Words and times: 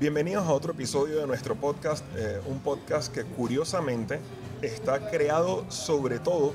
Bienvenidos 0.00 0.44
a 0.48 0.52
otro 0.52 0.72
episodio 0.72 1.20
de 1.20 1.26
nuestro 1.28 1.54
podcast, 1.54 2.04
eh, 2.16 2.40
un 2.46 2.58
podcast 2.58 3.14
que 3.14 3.22
curiosamente 3.22 4.18
está 4.60 5.08
creado 5.08 5.64
sobre 5.70 6.18
todo 6.18 6.52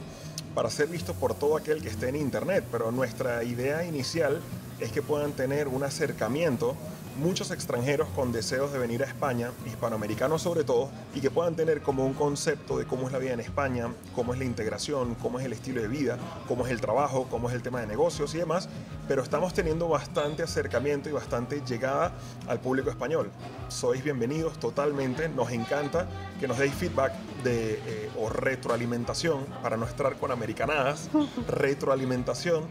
para 0.54 0.70
ser 0.70 0.90
visto 0.90 1.14
por 1.14 1.34
todo 1.34 1.56
aquel 1.56 1.82
que 1.82 1.88
esté 1.88 2.10
en 2.10 2.18
Internet, 2.18 2.66
pero 2.70 2.92
nuestra 2.92 3.46
idea 3.46 3.86
inicial 3.86 4.42
es 4.82 4.92
que 4.92 5.02
puedan 5.02 5.32
tener 5.32 5.70
un 5.70 5.84
acercamiento 5.84 6.76
muchos 7.20 7.52
extranjeros 7.52 8.08
con 8.16 8.32
deseos 8.32 8.72
de 8.72 8.80
venir 8.80 9.04
a 9.04 9.06
España, 9.06 9.52
hispanoamericanos 9.66 10.42
sobre 10.42 10.64
todo, 10.64 10.90
y 11.14 11.20
que 11.20 11.30
puedan 11.30 11.56
tener 11.56 11.82
como 11.82 12.06
un 12.06 12.14
concepto 12.14 12.78
de 12.78 12.86
cómo 12.86 13.08
es 13.08 13.14
la 13.14 13.20
vida 13.20 13.34
en 13.34 13.42
España, 13.42 13.90
cómo 14.16 14.34
es 14.34 14.40
la 14.40 14.46
integración, 14.46 15.16
cómo 15.16 15.40
es 15.40 15.46
el 15.46 15.54
estilo 15.54 15.82
de 15.82 15.88
vida, 15.88 16.18
cómo 16.48 16.66
es 16.66 16.72
el 16.72 16.80
trabajo, 16.80 17.28
cómo 17.30 17.50
es 17.50 17.56
el 17.56 17.62
tema 17.62 17.82
de 17.82 17.88
negocios 17.88 18.34
y 18.36 18.38
demás, 18.38 18.70
pero 19.08 19.22
estamos 19.22 19.54
teniendo 19.54 19.90
bastante 19.90 20.44
acercamiento 20.44 21.10
y 21.10 21.12
bastante 21.12 21.62
llegada 21.66 22.14
al 22.48 22.60
público 22.60 22.90
español. 22.90 23.30
Sois 23.68 24.04
bienvenidos 24.04 24.58
totalmente, 24.60 25.28
nos 25.30 25.52
encanta 25.52 26.08
que 26.40 26.48
nos 26.48 26.58
deis 26.58 26.74
feedback 26.74 27.14
de, 27.44 27.74
eh, 27.74 28.10
o 28.18 28.30
retroalimentación 28.30 29.46
para 29.62 29.78
no 29.78 29.86
estar 29.86 30.16
con 30.16 30.32
americanadas, 30.32 31.10
retroalimentación 31.48 32.64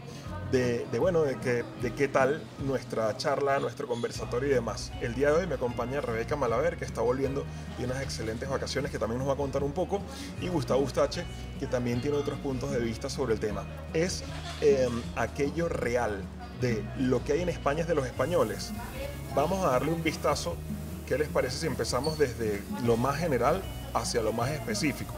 de, 0.51 0.87
bueno, 0.99 1.21
de, 1.21 1.37
que, 1.37 1.63
de 1.81 1.93
qué 1.93 2.07
tal 2.07 2.41
nuestra 2.65 3.15
charla, 3.17 3.59
nuestro 3.59 3.87
conversatorio 3.87 4.49
y 4.49 4.53
demás. 4.53 4.91
El 5.01 5.13
día 5.13 5.29
de 5.31 5.41
hoy 5.41 5.47
me 5.47 5.55
acompaña 5.55 6.01
Rebeca 6.01 6.35
Malaver, 6.35 6.77
que 6.77 6.85
está 6.85 7.01
volviendo 7.01 7.45
de 7.77 7.85
unas 7.85 8.01
excelentes 8.01 8.49
vacaciones, 8.49 8.91
que 8.91 8.97
también 8.97 9.19
nos 9.19 9.27
va 9.27 9.33
a 9.33 9.37
contar 9.37 9.63
un 9.63 9.73
poco, 9.73 10.01
y 10.41 10.47
Gustavo 10.47 10.81
Ustache, 10.81 11.23
que 11.59 11.67
también 11.67 12.01
tiene 12.01 12.17
otros 12.17 12.39
puntos 12.39 12.71
de 12.71 12.79
vista 12.79 13.09
sobre 13.09 13.33
el 13.33 13.39
tema. 13.39 13.65
Es 13.93 14.23
em, 14.61 15.01
aquello 15.15 15.69
real 15.69 16.23
de 16.61 16.83
lo 16.97 17.23
que 17.23 17.33
hay 17.33 17.41
en 17.41 17.49
España 17.49 17.81
es 17.81 17.87
de 17.87 17.95
los 17.95 18.05
españoles. 18.05 18.71
Vamos 19.35 19.63
a 19.65 19.71
darle 19.71 19.91
un 19.91 20.03
vistazo. 20.03 20.55
¿Qué 21.05 21.17
les 21.17 21.27
parece 21.27 21.57
si 21.57 21.67
empezamos 21.67 22.19
desde 22.19 22.61
lo 22.85 22.97
más 22.97 23.17
general 23.17 23.63
hacia 23.93 24.21
lo 24.21 24.31
más 24.31 24.49
específico? 24.51 25.13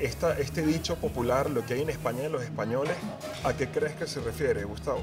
Este 0.00 0.62
dicho 0.62 0.96
popular, 0.96 1.50
lo 1.50 1.64
que 1.64 1.74
hay 1.74 1.82
en 1.82 1.90
España 1.90 2.22
de 2.22 2.30
los 2.30 2.42
españoles, 2.42 2.94
¿a 3.44 3.52
qué 3.52 3.68
crees 3.68 3.94
que 3.94 4.06
se 4.06 4.20
refiere, 4.20 4.64
Gustavo? 4.64 5.00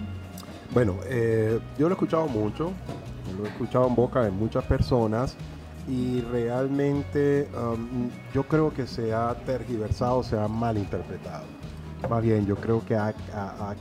Bueno, 0.71 0.97
eh, 1.05 1.59
yo 1.77 1.87
lo 1.87 1.93
he 1.93 1.95
escuchado 1.95 2.27
mucho, 2.27 2.71
lo 3.37 3.45
he 3.45 3.49
escuchado 3.49 3.87
en 3.87 3.95
boca 3.95 4.21
de 4.21 4.31
muchas 4.31 4.63
personas 4.65 5.35
y 5.87 6.21
realmente 6.21 7.49
um, 7.55 8.09
yo 8.33 8.43
creo 8.43 8.71
que 8.71 8.85
se 8.85 9.13
ha 9.13 9.33
tergiversado, 9.45 10.21
se 10.23 10.37
ha 10.37 10.47
malinterpretado. 10.47 11.45
Más 12.07 12.21
bien, 12.21 12.45
yo 12.45 12.55
creo 12.55 12.85
que 12.85 12.95
ha, 12.95 13.13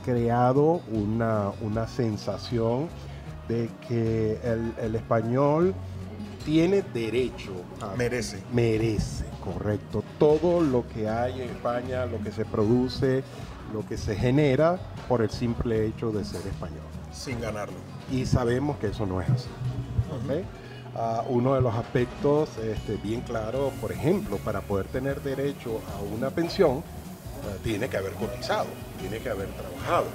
creado 0.03 0.81
una, 0.91 1.51
una, 1.61 1.87
sensación 1.87 2.89
de 3.47 3.69
que 3.87 4.37
el, 4.43 4.73
el 4.81 4.95
español 4.95 5.73
tiene 6.49 6.81
derecho 6.81 7.51
a... 7.79 7.95
Merece. 7.95 8.41
Merece 8.51 9.25
Correcto. 9.43 10.03
Todo 10.17 10.61
lo 10.61 10.87
que 10.87 11.07
hay 11.07 11.41
en 11.41 11.49
España, 11.49 12.07
lo 12.07 12.21
que 12.23 12.31
se 12.31 12.43
produce, 12.43 13.23
lo 13.71 13.85
que 13.87 13.97
se 13.97 14.15
genera 14.15 14.79
por 15.07 15.21
el 15.21 15.29
simple 15.29 15.85
hecho 15.85 16.11
de 16.11 16.25
ser 16.25 16.45
español. 16.47 16.81
Sin 17.11 17.39
ganarlo. 17.39 17.77
Y 18.11 18.25
sabemos 18.25 18.77
que 18.79 18.87
eso 18.87 19.05
no 19.05 19.21
es 19.21 19.29
así. 19.29 19.49
Ah, 20.95 21.23
uno 21.29 21.53
de 21.53 21.61
los 21.61 21.73
aspectos 21.75 22.49
este, 22.57 22.95
bien 22.97 23.21
claro, 23.21 23.71
por 23.79 23.91
ejemplo, 23.91 24.37
para 24.37 24.61
poder 24.61 24.87
tener 24.87 25.21
derecho 25.21 25.79
a 25.95 26.15
una 26.15 26.31
pensión, 26.31 26.83
ah, 27.43 27.57
tiene 27.63 27.87
que 27.87 27.97
haber 27.97 28.13
cotizado, 28.13 28.67
tiene 28.99 29.19
que 29.19 29.29
haber 29.29 29.47
trabajado. 29.49 30.07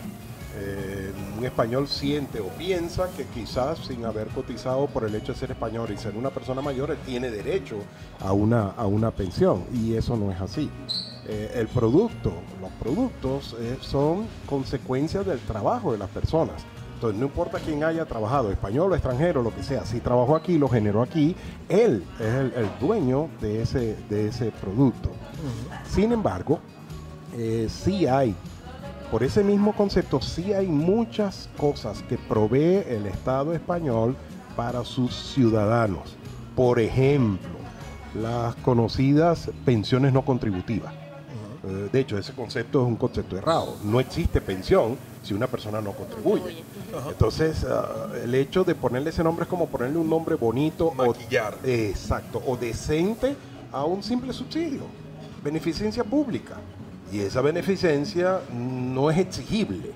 Eh, 0.57 1.13
un 1.37 1.45
español 1.45 1.89
siente 1.89 2.41
o 2.41 2.47
piensa 2.47 3.09
que 3.17 3.25
quizás 3.27 3.79
sin 3.79 4.05
haber 4.05 4.29
cotizado 4.29 4.87
por 4.87 5.05
el 5.05 5.15
hecho 5.15 5.33
de 5.33 5.39
ser 5.39 5.51
español 5.51 5.89
y 5.93 5.97
ser 5.97 6.17
una 6.17 6.31
persona 6.31 6.63
mayor, 6.63 6.97
tiene 7.05 7.29
derecho 7.31 7.77
a 8.21 8.33
una, 8.33 8.71
a 8.71 8.87
una 8.87 9.11
pensión. 9.11 9.65
Y 9.73 9.95
eso 9.95 10.17
no 10.17 10.31
es 10.31 10.41
así. 10.41 10.71
Eh, 11.27 11.53
el 11.57 11.67
producto, 11.67 12.33
los 12.61 12.71
productos 12.73 13.57
eh, 13.59 13.79
son 13.81 14.27
consecuencias 14.47 15.27
del 15.27 15.41
trabajo 15.41 15.91
de 15.91 15.99
las 15.99 16.11
personas. 16.11 16.63
Entonces, 16.95 17.19
no 17.19 17.27
importa 17.27 17.59
quién 17.59 17.83
haya 17.83 18.05
trabajado, 18.05 18.53
español 18.53 18.93
o 18.93 18.95
extranjero, 18.95 19.43
lo 19.43 19.53
que 19.53 19.65
sea, 19.65 19.85
si 19.85 19.99
trabajó 19.99 20.37
aquí, 20.37 20.57
lo 20.57 20.69
generó 20.69 21.03
aquí, 21.03 21.35
él 21.69 22.05
es 22.21 22.27
el, 22.27 22.71
dueño 22.81 23.29
de 23.41 23.63
ese, 23.63 23.97
de 24.09 24.29
ese 24.29 24.53
producto. 24.53 25.11
Sin 25.87 26.13
embargo, 26.13 26.61
sí 27.69 28.07
hay 28.07 28.35
por 29.15 29.23
ese 29.23 29.45
mismo 29.45 29.73
concepto, 29.77 30.21
sí 30.21 30.53
hay 30.53 30.67
muchas 30.67 31.49
cosas 31.57 32.03
que 32.09 32.19
provee 32.19 32.83
el 32.89 33.07
Estado 33.07 33.55
español 33.55 34.17
para 34.57 34.85
sus 34.85 35.15
ciudadanos. 35.15 36.17
Por 36.57 36.81
ejemplo, 36.81 37.53
las 38.21 38.57
conocidas 38.57 39.53
pensiones 39.65 40.13
no 40.13 40.25
contributivas. 40.25 40.93
Eh, 41.63 41.91
de 41.93 42.01
hecho, 42.01 42.19
ese 42.19 42.33
concepto 42.33 42.83
es 42.83 42.89
un 42.89 42.97
concepto 42.97 43.37
errado. 43.37 43.77
No 43.85 44.01
existe 44.01 44.41
pensión 44.41 44.99
si 45.23 45.33
una 45.33 45.47
persona 45.47 45.81
no 45.81 45.93
contribuye. 45.93 46.65
Entonces, 47.09 47.65
ah, 47.71 48.09
el 48.21 48.35
hecho 48.35 48.65
de 48.65 48.75
ponerle 48.75 49.11
ese 49.11 49.23
nombre 49.23 49.45
es 49.45 49.49
como 49.49 49.69
ponerle 49.69 49.97
un 49.97 50.11
nombre 50.11 50.35
bonito. 50.35 50.91
Maquillar. 50.91 51.55
O, 51.63 51.69
exacto. 51.69 52.43
O 52.49 52.57
decente 52.57 53.37
a 53.71 53.85
un 53.85 54.03
simple 54.03 54.33
subsidio. 54.33 54.81
Beneficencia 55.45 56.03
pública. 56.03 56.57
Y 57.15 57.21
esa 57.21 57.43
beneficencia 57.43 58.41
no 58.53 59.09
es 59.09 59.19
exigible. 59.19 59.93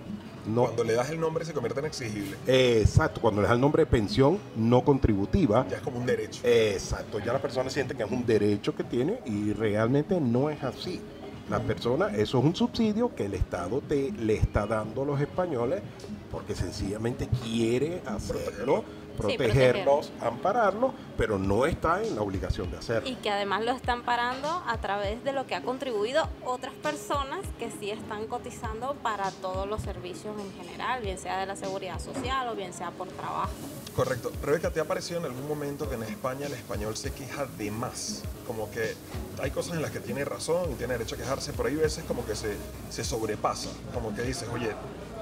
No. 0.46 0.66
Cuando 0.66 0.84
le 0.84 0.92
das 0.92 1.10
el 1.10 1.18
nombre 1.18 1.44
se 1.44 1.52
convierte 1.52 1.80
en 1.80 1.86
exigible. 1.86 2.36
exacto, 2.46 3.20
cuando 3.20 3.42
le 3.42 3.48
das 3.48 3.56
el 3.56 3.60
nombre 3.60 3.82
de 3.82 3.86
pensión 3.86 4.38
no 4.54 4.84
contributiva. 4.84 5.66
Ya 5.68 5.78
es 5.78 5.82
como 5.82 5.98
un 5.98 6.06
derecho. 6.06 6.40
exacto, 6.44 7.18
ya 7.18 7.32
la 7.32 7.42
persona 7.42 7.70
siente 7.70 7.96
que 7.96 8.04
es 8.04 8.10
un 8.10 8.24
derecho 8.24 8.72
que 8.72 8.84
tiene 8.84 9.18
y 9.26 9.52
realmente 9.52 10.20
no 10.20 10.48
es 10.48 10.62
así. 10.62 11.00
La 11.48 11.60
persona, 11.60 12.08
eso 12.08 12.38
es 12.38 12.44
un 12.44 12.54
subsidio 12.54 13.14
que 13.14 13.26
el 13.26 13.34
Estado 13.34 13.80
te, 13.80 14.12
le 14.12 14.34
está 14.34 14.66
dando 14.66 15.02
a 15.02 15.06
los 15.06 15.20
españoles 15.20 15.82
porque 16.30 16.54
sencillamente 16.54 17.28
quiere 17.42 18.02
hacerlo 18.06 18.84
protegerlos, 19.18 20.12
ampararlos, 20.20 20.92
pero 21.16 21.38
no 21.38 21.66
está 21.66 22.02
en 22.02 22.14
la 22.14 22.22
obligación 22.22 22.70
de 22.70 22.78
hacerlo. 22.78 23.08
Y 23.08 23.16
que 23.16 23.30
además 23.30 23.64
lo 23.64 23.72
están 23.72 24.02
parando 24.02 24.62
a 24.66 24.78
través 24.78 25.24
de 25.24 25.32
lo 25.32 25.46
que 25.46 25.56
ha 25.56 25.62
contribuido 25.62 26.28
otras 26.44 26.72
personas 26.74 27.40
que 27.58 27.70
sí 27.70 27.90
están 27.90 28.26
cotizando 28.26 28.94
para 29.02 29.30
todos 29.32 29.68
los 29.68 29.82
servicios 29.82 30.36
en 30.40 30.52
general, 30.64 31.02
bien 31.02 31.18
sea 31.18 31.40
de 31.40 31.46
la 31.46 31.56
seguridad 31.56 31.98
social 31.98 32.48
o 32.48 32.54
bien 32.54 32.72
sea 32.72 32.92
por 32.92 33.08
trabajo. 33.08 33.50
Correcto. 33.98 34.30
Rebeca, 34.44 34.70
¿te 34.70 34.78
ha 34.78 34.84
parecido 34.84 35.18
en 35.18 35.26
algún 35.26 35.48
momento 35.48 35.88
que 35.88 35.96
en 35.96 36.04
España 36.04 36.46
el 36.46 36.52
español 36.52 36.96
se 36.96 37.10
queja 37.10 37.46
de 37.58 37.72
más? 37.72 38.22
Como 38.46 38.70
que 38.70 38.94
hay 39.42 39.50
cosas 39.50 39.74
en 39.74 39.82
las 39.82 39.90
que 39.90 39.98
tiene 39.98 40.24
razón 40.24 40.70
y 40.70 40.74
tiene 40.76 40.92
derecho 40.92 41.16
a 41.16 41.18
quejarse, 41.18 41.52
pero 41.52 41.68
hay 41.68 41.74
veces 41.74 42.04
como 42.04 42.24
que 42.24 42.36
se, 42.36 42.54
se 42.90 43.02
sobrepasa, 43.02 43.70
como 43.92 44.14
que 44.14 44.22
dices, 44.22 44.48
oye, 44.54 44.70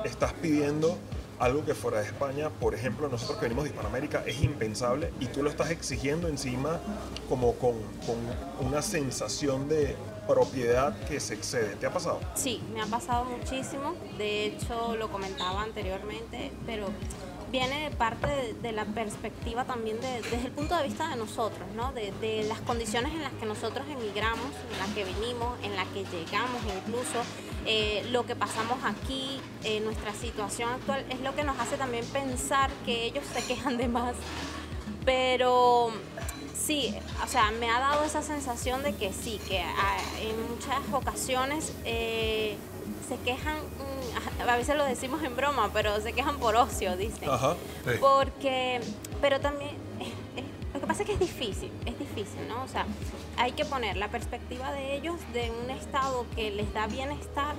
estás 0.05 0.35
pidiendo 0.35 0.99
algo 1.39 1.65
que 1.65 1.75
fuera 1.75 2.01
de 2.01 2.05
España, 2.05 2.51
por 2.51 2.75
ejemplo, 2.75 3.09
nosotros 3.09 3.39
que 3.39 3.47
venimos 3.47 3.65
de 3.65 3.71
Hispanoamérica, 3.71 4.23
es 4.27 4.43
impensable 4.43 5.11
y 5.21 5.27
tú 5.29 5.43
lo 5.43 5.49
estás 5.49 5.71
exigiendo 5.71 6.29
encima 6.29 6.79
como 7.31 7.55
con, 7.55 7.81
con, 8.05 8.67
una 8.67 8.83
sensación 8.83 9.71
de 9.71 9.97
propiedad 10.29 10.95
que 11.07 11.19
se 11.19 11.33
excede. 11.33 11.77
¿Te 11.77 11.87
ha 11.87 11.93
pasado? 11.95 12.21
Sí, 12.35 12.63
me 12.75 12.83
ha 12.83 12.87
pasado 12.87 13.25
muchísimo. 13.25 13.95
De 14.19 14.45
hecho, 14.45 14.97
lo 14.97 15.11
comentaba 15.11 15.63
anteriormente, 15.63 16.53
pero 16.67 16.89
viene 17.59 17.91
parte 17.91 18.55
de, 18.61 18.73
la 18.73 18.85
perspectiva 18.85 19.65
también 19.65 19.99
desde 19.99 20.47
el 20.47 20.53
punto 20.53 20.77
de 20.77 20.85
vista 20.85 21.09
de 21.09 21.17
nosotros, 21.17 21.67
¿no? 21.75 21.91
De, 21.93 22.45
las 22.47 22.61
condiciones 22.61 23.15
en 23.15 23.23
las 23.23 23.33
que 23.33 23.47
nosotros 23.47 23.87
emigramos, 23.89 24.51
en 24.73 24.79
las 24.79 24.89
que 24.91 25.05
venimos, 25.05 25.59
en 25.63 25.75
las 25.75 25.87
que 25.89 26.05
llegamos 26.05 26.61
incluso, 26.65 27.23
eh, 27.65 28.07
lo 28.13 28.27
que 28.27 28.37
pasamos 28.37 28.77
aquí, 28.85 29.41
eh, 29.65 29.81
nuestra 29.81 30.13
situación 30.13 30.69
actual, 30.71 31.07
es 31.09 31.21
lo 31.21 31.35
que 31.35 31.45
nos 31.45 31.59
hace 31.59 31.79
también 31.79 32.05
pensar 32.07 32.71
que 32.85 33.07
ellos 33.07 33.25
se 33.33 33.43
quejan 33.47 33.79
de 33.79 33.89
más. 33.89 34.15
Pero 35.07 35.93
sí, 36.55 36.95
o 37.25 37.27
sea, 37.27 37.53
me 37.53 37.71
ha 37.71 37.81
dado 37.81 38.05
esa 38.05 38.21
sensación 38.21 38.83
de 38.83 38.95
que 38.95 39.15
sí, 39.15 39.41
que 39.49 39.61
en 39.61 40.51
muchas 40.51 40.81
ocasiones 40.93 41.73
eh, 41.87 42.59
se 43.07 43.17
quejan, 43.19 43.57
mm, 43.57 44.43
a 44.49 44.57
veces 44.57 44.77
lo 44.77 44.85
decimos 44.85 45.23
en 45.23 45.37
broma, 45.37 45.71
pero 45.73 46.01
se 46.01 46.13
quejan 46.13 46.39
por 46.39 46.57
ocio, 46.57 46.97
dicen. 46.97 47.31
Ajá, 47.31 47.57
Porque, 48.01 48.81
pero 49.21 49.41
también, 49.41 49.77
lo 50.75 50.81
que 50.81 50.87
pasa 50.87 51.03
es 51.03 51.07
que 51.07 51.15
es 51.15 51.21
difícil, 51.21 51.71
es 51.87 51.99
difícil, 51.99 52.47
¿no? 52.49 52.63
O 52.63 52.69
sea, 52.69 52.87
hay 53.37 53.53
que 53.53 53.65
poner 53.65 53.97
la 53.97 54.09
perspectiva 54.09 54.73
de 54.73 54.97
ellos 54.97 55.17
de 55.33 55.51
un 55.51 55.71
estado 55.71 56.27
que 56.35 56.51
les 56.51 56.73
da 56.75 56.87
bienestar 56.87 57.55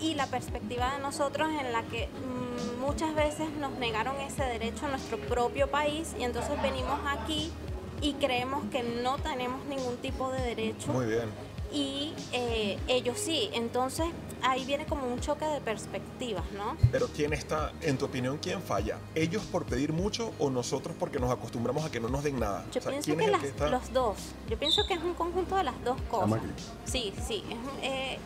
y 0.00 0.14
la 0.14 0.26
perspectiva 0.26 0.94
de 0.94 0.98
nosotros 0.98 1.48
en 1.48 1.72
la 1.72 1.82
que 1.84 2.08
mm, 2.08 2.80
muchas 2.80 3.14
veces 3.14 3.50
nos 3.60 3.72
negaron 3.72 4.16
ese 4.20 4.42
derecho 4.44 4.86
a 4.86 4.88
nuestro 4.88 5.16
propio 5.18 5.68
país 5.70 6.14
y 6.18 6.24
entonces 6.24 6.60
venimos 6.60 6.98
aquí 7.06 7.52
y 8.00 8.14
creemos 8.14 8.64
que 8.72 8.82
no 8.82 9.16
tenemos 9.18 9.64
ningún 9.66 9.96
tipo 9.98 10.30
de 10.32 10.42
derecho. 10.42 10.92
Muy 10.92 11.06
bien 11.06 11.51
y 11.72 12.12
eh, 12.32 12.78
ellos 12.88 13.18
sí. 13.18 13.48
Entonces 13.52 14.06
ahí 14.42 14.64
viene 14.64 14.86
como 14.86 15.06
un 15.06 15.20
choque 15.20 15.44
de 15.44 15.60
perspectivas, 15.60 16.44
¿no? 16.56 16.76
Pero 16.90 17.08
¿quién 17.08 17.32
está, 17.32 17.72
en 17.82 17.96
tu 17.98 18.04
opinión, 18.06 18.38
quién 18.38 18.60
falla? 18.62 18.98
¿Ellos 19.14 19.42
por 19.44 19.64
pedir 19.64 19.92
mucho 19.92 20.32
o 20.38 20.50
nosotros 20.50 20.94
porque 20.98 21.18
nos 21.18 21.30
acostumbramos 21.30 21.84
a 21.84 21.90
que 21.90 22.00
no 22.00 22.08
nos 22.08 22.22
den 22.24 22.38
nada? 22.40 22.64
Yo 22.72 22.80
O 22.80 22.82
sea, 22.82 22.90
pienso 22.92 23.06
¿quién 23.06 23.18
que, 23.18 23.26
las- 23.30 23.40
que 23.40 23.48
está- 23.48 23.68
los 23.68 23.92
dos. 23.92 24.16
Yo 24.48 24.58
pienso 24.58 24.86
que 24.86 24.94
es 24.94 25.02
un 25.02 25.14
conjunto 25.14 25.56
de 25.56 25.64
las 25.64 25.84
dos 25.84 26.00
cosas. 26.10 26.40
Sí, 26.84 27.12
sí. 27.26 27.44
Es, 27.48 27.56
un- 27.56 27.82
eh, 27.82 28.18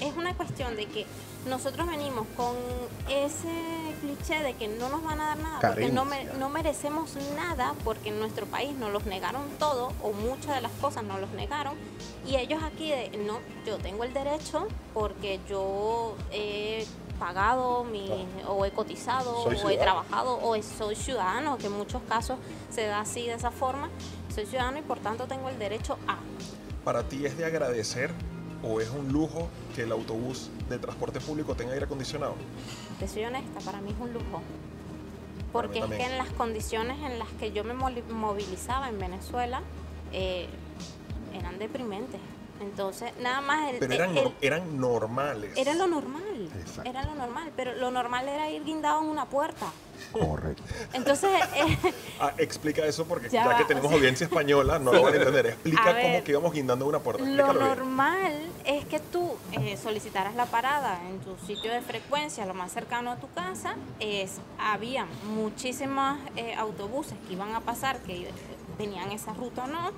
es 0.00 0.16
una 0.16 0.34
cuestión 0.34 0.74
de 0.76 0.86
que 0.86 1.06
nosotros 1.46 1.86
venimos 1.86 2.26
con 2.36 2.56
ese 3.08 3.48
cliché 4.00 4.42
de 4.42 4.54
que 4.54 4.68
no 4.68 4.88
nos 4.88 5.02
van 5.04 5.20
a 5.20 5.26
dar 5.26 5.38
nada, 5.38 5.58
porque 5.60 5.88
no, 5.92 6.04
me- 6.04 6.24
no 6.38 6.48
merecemos 6.48 7.16
nada, 7.36 7.74
porque 7.84 8.08
en 8.08 8.18
nuestro 8.18 8.46
país 8.46 8.74
nos 8.76 8.90
los 8.92 9.04
negaron 9.06 9.42
todo, 9.58 9.92
o 10.02 10.12
muchas 10.12 10.54
de 10.56 10.60
las 10.62 10.72
cosas 10.80 11.04
nos 11.04 11.20
los 11.20 11.30
negaron, 11.30 11.74
y 12.26 12.36
ellos 12.36 12.62
aquí 12.62 12.90
de, 12.90 13.10
no, 13.26 13.38
yo 13.66 13.76
tengo 13.78 14.04
el 14.04 14.12
derecho 14.14 14.66
porque 14.94 15.40
yo 15.48 16.16
he 16.32 16.86
pagado 17.18 17.84
mi, 17.84 18.10
o 18.48 18.64
he 18.64 18.70
cotizado, 18.72 19.44
Soy 19.44 19.56
o 19.62 19.70
he 19.70 19.76
trabajado, 19.76 20.38
o 20.42 20.60
soy 20.62 20.96
ciudadano, 20.96 21.58
que 21.58 21.66
en 21.66 21.72
muchos 21.72 22.02
casos 22.08 22.38
se 22.70 22.86
da 22.86 23.00
así 23.00 23.26
de 23.26 23.34
esa 23.34 23.50
forma, 23.50 23.88
soy 24.34 24.46
ciudadano 24.46 24.78
y 24.78 24.82
por 24.82 24.98
tanto 24.98 25.26
tengo 25.26 25.48
el 25.48 25.58
derecho 25.58 25.96
a. 26.08 26.16
¿Para 26.84 27.02
ti 27.08 27.24
es 27.24 27.36
de 27.38 27.44
agradecer 27.44 28.10
o 28.62 28.80
es 28.80 28.88
un 28.90 29.12
lujo 29.12 29.48
que 29.74 29.82
el 29.82 29.92
autobús 29.92 30.50
de 30.68 30.78
transporte 30.78 31.20
público 31.20 31.54
tenga 31.54 31.72
aire 31.72 31.84
acondicionado? 31.84 32.34
Te 32.98 33.08
soy 33.08 33.24
honesta, 33.24 33.60
para 33.60 33.80
mí 33.80 33.90
es 33.90 34.00
un 34.00 34.12
lujo. 34.12 34.42
Porque 35.52 35.80
es 35.80 35.86
que 35.86 36.02
en 36.02 36.18
las 36.18 36.30
condiciones 36.30 36.98
en 37.04 37.18
las 37.18 37.28
que 37.38 37.52
yo 37.52 37.62
me 37.64 37.74
movilizaba 37.74 38.88
en 38.88 38.98
Venezuela 38.98 39.62
eh, 40.12 40.48
eran 41.32 41.58
deprimentes. 41.58 42.20
Entonces, 42.60 43.12
nada 43.20 43.40
más 43.40 43.70
el... 43.70 43.78
Pero 43.78 43.94
eran, 43.94 44.16
el- 44.16 44.32
eran 44.40 44.80
normales. 44.80 45.52
era 45.56 45.74
lo 45.74 45.86
normal. 45.86 46.48
Exacto. 46.60 46.88
Era 46.88 47.04
lo 47.04 47.14
normal, 47.14 47.50
pero 47.56 47.74
lo 47.74 47.90
normal 47.90 48.28
era 48.28 48.48
ir 48.50 48.64
guindado 48.64 49.02
en 49.02 49.08
una 49.08 49.26
puerta. 49.26 49.66
Correcto. 50.12 50.62
Entonces, 50.92 51.30
eh, 51.56 51.92
Ah, 52.20 52.32
explica 52.38 52.84
eso 52.86 53.04
porque 53.06 53.28
Ya 53.28 53.44
ya, 53.44 53.56
que 53.56 53.64
o 53.64 53.66
tenemos 53.66 53.88
sea- 53.88 53.96
audiencia 53.98 54.24
española, 54.24 54.78
no 54.78 54.92
lo 54.92 55.02
van 55.02 55.14
a 55.14 55.16
entender. 55.16 55.46
Explica 55.46 55.90
A 55.90 56.00
cómo 56.00 56.24
que 56.24 56.30
íbamos 56.32 56.52
guindando 56.52 56.86
una 56.86 57.00
puerta. 57.00 57.24
Lo 57.24 57.44
bien. 57.52 57.58
normal 57.58 58.32
es 58.64 58.84
que 58.86 59.00
tú 59.00 59.34
eh, 59.52 59.76
solicitaras 59.76 60.34
la 60.36 60.46
parada 60.46 61.00
en 61.08 61.18
tu 61.20 61.36
sitio 61.46 61.72
de 61.72 61.80
frecuencia, 61.82 62.46
lo 62.46 62.54
más 62.54 62.72
cercano 62.72 63.10
a 63.10 63.16
tu 63.16 63.28
casa. 63.32 63.74
Es, 64.00 64.32
había 64.58 65.06
muchísimos 65.34 66.18
eh, 66.36 66.54
autobuses 66.54 67.14
que 67.26 67.32
iban 67.34 67.54
a 67.54 67.60
pasar, 67.60 67.98
que 68.00 68.28
eh, 68.28 68.32
tenían 68.78 69.10
esa 69.12 69.32
ruta 69.34 69.64
o 69.64 69.66
no, 69.66 69.90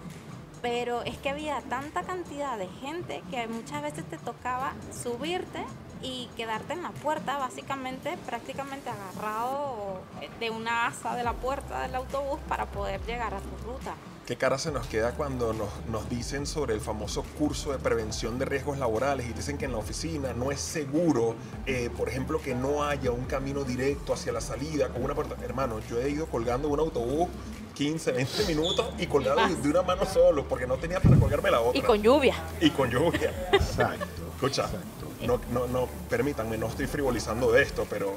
pero 0.63 1.03
es 1.03 1.17
que 1.19 1.31
había 1.31 1.61
tanta 1.63 2.03
cantidad 2.03 2.59
de 2.59 2.69
gente 2.69 3.23
que 3.31 3.47
muchas 3.49 3.83
veces 3.83 4.05
te 4.05 4.19
tocaba 4.19 4.75
subirte 4.93 5.65
y 6.03 6.29
quedarte 6.37 6.75
en 6.75 6.83
la 6.83 6.91
puerta, 6.91 7.39
básicamente, 7.39 8.17
prácticamente 8.27 8.91
agarrado 8.91 10.01
de 10.41 10.51
una 10.51 10.87
asa 10.87 11.15
de 11.15 11.25
la 11.25 11.33
puerta 11.33 11.83
del 11.83 11.95
autobús 11.95 12.39
para 12.49 12.67
poder 12.67 13.01
llegar 13.07 13.35
a 13.35 13.41
tu 13.41 13.71
ruta. 13.71 13.95
¿Qué 14.27 14.37
cara 14.37 14.59
se 14.59 14.73
nos 14.73 14.89
queda 14.89 15.13
cuando 15.13 15.53
nos, 15.53 15.69
nos 15.89 16.11
dicen 16.11 16.47
sobre 16.47 16.75
el 16.75 16.81
famoso 16.81 17.23
curso 17.39 17.71
de 17.71 17.79
prevención 17.79 18.41
de 18.41 18.45
riesgos 18.45 18.77
laborales 18.77 19.25
y 19.31 19.33
dicen 19.33 19.57
que 19.57 19.67
en 19.67 19.73
la 19.73 19.79
oficina 19.79 20.33
no 20.33 20.51
es 20.51 20.61
seguro, 20.61 21.37
eh, 21.65 21.91
por 21.97 22.09
ejemplo, 22.09 22.43
que 22.43 22.53
no 22.53 22.83
haya 22.83 23.13
un 23.13 23.27
camino 23.27 23.63
directo 23.63 24.13
hacia 24.13 24.33
la 24.33 24.41
salida 24.41 24.89
con 24.89 25.05
una 25.05 25.15
puerta? 25.15 25.37
Hermano, 25.45 25.79
yo 25.89 26.01
he 26.01 26.11
ido 26.11 26.27
colgando 26.27 26.67
un 26.67 26.81
autobús 26.81 27.29
15, 27.77 28.13
20 28.13 28.45
minutos 28.47 28.87
y 28.99 29.07
colgado 29.07 29.47
de 29.55 29.69
una 29.69 29.83
mano 29.83 30.07
solo 30.07 30.49
porque 30.49 30.67
no 30.67 30.77
tenía 30.77 30.99
para 30.99 31.17
colgarme 31.17 31.51
la 31.51 31.61
otra. 31.61 31.79
Y 31.79 31.83
con 31.83 32.03
lluvia. 32.03 32.35
Y 32.61 32.71
con 32.71 32.91
lluvia. 32.91 33.31
Exacto. 33.53 34.07
Escucha, 34.35 34.65
Exacto. 34.65 35.07
no, 35.27 35.41
no, 35.53 35.67
no, 35.67 35.89
permítanme, 36.09 36.57
no 36.57 36.69
estoy 36.69 36.87
frivolizando 36.87 37.53
de 37.53 37.63
esto, 37.63 37.87
pero, 37.89 38.15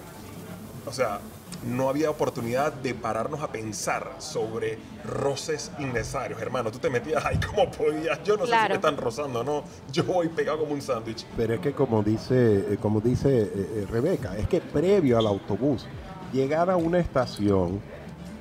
o 0.86 0.94
sea, 0.94 1.20
no 1.66 1.90
había 1.90 2.10
oportunidad 2.10 2.72
de 2.72 2.94
pararnos 2.96 3.42
a 3.42 3.52
pensar 3.52 4.16
sobre 4.20 4.78
roces 5.04 5.72
innecesarios. 5.78 6.42
Hermano, 6.42 6.72
tú 6.72 6.80
te 6.80 6.90
metías 6.90 7.26
ahí 7.26 7.38
como 7.40 7.70
podías. 7.70 8.24
Yo 8.24 8.38
no 8.38 8.46
sé 8.46 8.54
si 8.54 8.70
me 8.70 8.76
están 8.76 8.96
rozando 8.96 9.42
o 9.42 9.44
no. 9.44 9.64
Yo 9.92 10.06
voy 10.06 10.30
pegado 10.30 10.60
como 10.60 10.74
un 10.74 10.82
sándwich. 10.82 11.26
Pero 11.36 11.56
es 11.56 11.60
que 11.60 11.74
como 11.74 12.02
dice, 12.02 12.74
eh, 12.74 12.78
como 12.82 13.02
dice 13.02 13.42
eh, 13.42 13.50
eh, 13.54 13.88
Rebeca, 13.90 14.38
es 14.38 14.48
que 14.48 14.62
previo 14.62 15.18
al 15.18 15.28
autobús, 15.28 15.86
llegar 16.32 16.70
a 16.70 16.78
una 16.78 17.00
estación 17.00 17.82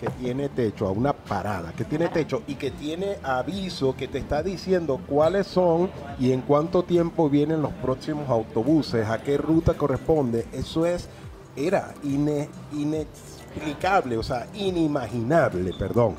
que 0.00 0.08
tiene 0.10 0.48
techo, 0.48 0.86
a 0.86 0.90
una 0.92 1.12
parada, 1.12 1.72
que 1.72 1.84
tiene 1.84 2.08
techo 2.08 2.42
y 2.46 2.54
que 2.54 2.70
tiene 2.70 3.18
aviso 3.22 3.94
que 3.96 4.08
te 4.08 4.18
está 4.18 4.42
diciendo 4.42 5.00
cuáles 5.06 5.46
son 5.46 5.90
y 6.18 6.32
en 6.32 6.40
cuánto 6.42 6.84
tiempo 6.84 7.28
vienen 7.28 7.62
los 7.62 7.72
próximos 7.72 8.28
autobuses, 8.28 9.08
a 9.08 9.22
qué 9.22 9.36
ruta 9.38 9.74
corresponde, 9.74 10.46
eso 10.52 10.86
es, 10.86 11.08
era 11.56 11.94
ine- 12.04 12.48
inexplicable, 12.72 14.16
o 14.16 14.22
sea, 14.22 14.46
inimaginable, 14.54 15.72
perdón, 15.78 16.14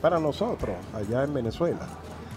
para 0.00 0.18
nosotros 0.18 0.76
allá 0.94 1.24
en 1.24 1.34
Venezuela. 1.34 1.86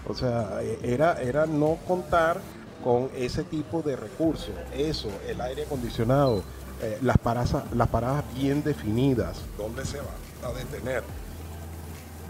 O 0.08 0.14
sea, 0.14 0.60
eh, 0.62 0.78
era, 0.82 1.20
era 1.20 1.46
no 1.46 1.76
contar 1.86 2.40
con 2.82 3.10
ese 3.14 3.44
tipo 3.44 3.82
de 3.82 3.94
recursos. 3.96 4.54
Eso, 4.74 5.08
el 5.28 5.40
aire 5.40 5.64
acondicionado, 5.64 6.42
eh, 6.82 6.98
las, 7.02 7.18
paradas, 7.18 7.64
las 7.74 7.88
paradas 7.88 8.24
bien 8.34 8.62
definidas, 8.62 9.42
dónde 9.58 9.84
se 9.84 9.98
va 9.98 10.06
a 10.44 10.52
detener. 10.52 11.02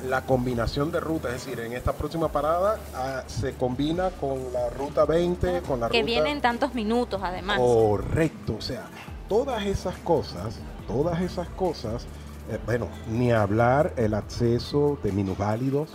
La 0.08 0.22
combinación 0.22 0.92
de 0.92 1.00
rutas, 1.00 1.34
es 1.34 1.44
decir, 1.44 1.58
en 1.60 1.72
esta 1.72 1.92
próxima 1.92 2.28
parada 2.28 2.78
ah, 2.94 3.24
se 3.26 3.54
combina 3.54 4.10
con 4.10 4.52
la 4.52 4.70
ruta 4.70 5.04
20, 5.04 5.62
con 5.62 5.80
la 5.80 5.88
que 5.88 5.98
ruta... 6.00 6.06
vienen 6.06 6.40
tantos 6.40 6.72
minutos 6.74 7.20
además. 7.22 7.58
Correcto, 7.58 8.54
o 8.58 8.60
sea, 8.60 8.84
todas 9.28 9.66
esas 9.66 9.96
cosas, 9.98 10.60
todas 10.86 11.20
esas 11.20 11.48
cosas, 11.48 12.04
eh, 12.48 12.60
bueno, 12.64 12.86
ni 13.08 13.32
hablar 13.32 13.92
el 13.96 14.14
acceso 14.14 14.98
de 15.02 15.10
minusválidos. 15.10 15.90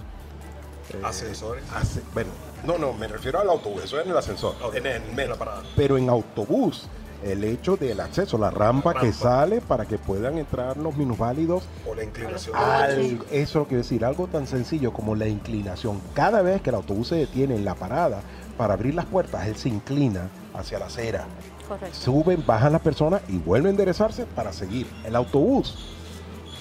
eh, 0.94 1.02
Ascensores. 1.02 1.64
hace- 1.74 2.02
bueno, 2.14 2.32
no, 2.66 2.78
no, 2.78 2.92
me 2.92 3.08
refiero 3.08 3.40
al 3.40 3.50
autobús, 3.50 3.86
eso 3.86 3.98
es 4.00 4.06
en 4.06 4.12
el 4.12 4.18
ascensor, 4.18 4.56
en 4.74 4.86
el 4.86 5.18
en 5.18 5.30
la 5.30 5.36
parada. 5.38 5.64
Pero 5.78 5.98
en 5.98 6.10
autobús, 6.10 6.88
el 7.24 7.44
hecho 7.44 7.78
del 7.78 8.00
acceso, 8.00 8.38
la 8.38 8.50
rampa, 8.52 8.94
que 8.94 9.00
Rampa. 9.12 9.14
sale 9.18 9.62
para 9.62 9.86
que 9.86 9.98
puedan 9.98 10.38
entrar 10.38 10.78
los 10.78 10.96
minusválidos, 10.98 11.64
O 11.90 11.96
la 11.96 12.04
inclinación. 12.04 12.56
Al- 12.56 13.00
eso 13.00 13.24
es 13.32 13.56
lo 13.56 13.68
que 13.68 13.78
decir, 13.78 14.04
algo 14.06 14.28
tan 14.28 14.46
sencillo 14.48 14.92
como 14.94 15.16
la 15.16 15.28
inclinación. 15.28 16.02
Cada 16.14 16.42
vez 16.42 16.62
que 16.62 16.70
el 16.70 16.76
autobús 16.76 17.08
se 17.10 17.16
detiene 17.16 17.56
en 17.56 17.66
la 17.66 17.76
parada 17.76 18.22
para 18.58 18.74
abrir 18.74 18.94
las 18.96 19.06
puertas, 19.06 19.48
él 19.48 19.56
se 19.56 19.70
inclina 19.70 20.30
hacia 20.54 20.78
la 20.80 20.86
acera 20.86 21.26
Correcto. 21.68 21.96
suben, 21.98 22.44
bajan 22.46 22.74
las 22.74 22.82
personas 22.82 23.22
y 23.28 23.38
vuelven 23.38 23.68
a 23.68 23.72
enderezarse 23.72 24.26
para 24.26 24.52
seguir. 24.54 24.86
El 25.06 25.16
autobús. 25.16 25.76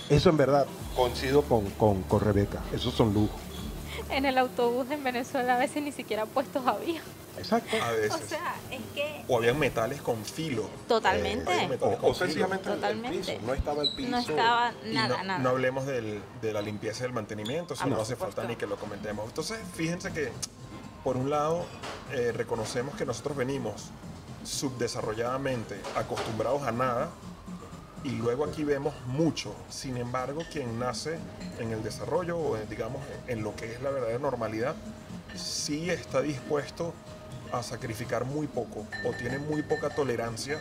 Eso 0.08 0.30
en 0.30 0.36
verdad 0.36 0.66
coincido 0.96 1.42
con, 1.42 1.68
con, 1.70 2.02
con 2.02 2.20
Rebeca. 2.20 2.60
Esos 2.72 2.94
son 2.94 3.12
lujos. 3.14 3.40
En 4.10 4.26
el 4.26 4.36
autobús 4.38 4.86
en 4.90 5.02
Venezuela 5.02 5.56
a 5.56 5.58
veces 5.58 5.82
ni 5.82 5.92
siquiera 5.92 6.26
puestos 6.26 6.66
había. 6.66 7.00
Exacto. 7.38 7.76
A 7.76 8.14
O 8.14 8.18
sea, 8.18 8.54
es 8.70 8.80
que 8.94 9.24
O 9.28 9.38
habían 9.38 9.58
metales 9.58 10.00
con 10.02 10.24
filo. 10.24 10.68
totalmente. 10.86 11.52
Eh, 11.64 11.78
O, 11.80 12.10
o 12.10 12.14
sencillamente 12.14 12.66
el- 12.68 12.74
el 12.74 12.80
Totalmente. 12.80 13.18
piso. 13.18 13.32
No 13.46 13.54
estaba 13.54 13.82
el 13.82 13.94
piso. 13.96 14.10
no 14.10 14.18
estaba 14.18 14.72
nada, 14.84 15.16
no, 15.18 15.24
nada. 15.24 15.38
no 15.38 15.48
hablemos 15.50 15.86
del- 15.86 16.22
de 16.40 16.52
la 16.52 16.60
limpieza 16.60 17.04
y 17.04 17.06
el 17.06 17.12
mantenimiento, 17.12 17.74
eso 17.74 17.84
Ah, 17.84 17.88
no 17.88 18.00
hace 18.00 18.16
falta 18.16 18.44
ni 18.44 18.56
que 18.56 18.66
lo 18.66 18.76
comentemos. 18.76 19.26
Entonces, 19.26 19.58
fíjense 19.74 20.12
que, 20.12 20.30
por 21.04 21.16
un 21.16 21.30
lado, 21.30 21.64
eh, 22.12 22.32
reconocemos 22.32 22.94
que 22.96 23.06
nosotros 23.06 23.36
venimos 23.36 23.90
subdesarrolladamente 24.44 25.80
acostumbrados 25.96 26.62
a 26.62 26.72
nada 26.72 27.10
y 28.04 28.10
luego 28.10 28.44
aquí 28.44 28.64
vemos 28.64 28.94
mucho. 29.06 29.54
Sin 29.70 29.96
embargo, 29.96 30.42
quien 30.50 30.78
nace 30.78 31.18
en 31.60 31.72
el 31.72 31.82
desarrollo 31.82 32.36
o 32.36 32.56
en, 32.56 32.68
digamos 32.68 33.00
en 33.28 33.42
lo 33.44 33.54
que 33.54 33.72
es 33.72 33.80
la 33.82 33.90
verdadera 33.90 34.18
normalidad, 34.18 34.74
sí 35.36 35.88
está 35.90 36.20
dispuesto 36.20 36.92
a 37.52 37.62
sacrificar 37.62 38.24
muy 38.24 38.46
poco 38.46 38.86
o 39.04 39.12
tiene 39.12 39.38
muy 39.38 39.62
poca 39.62 39.90
tolerancia 39.90 40.60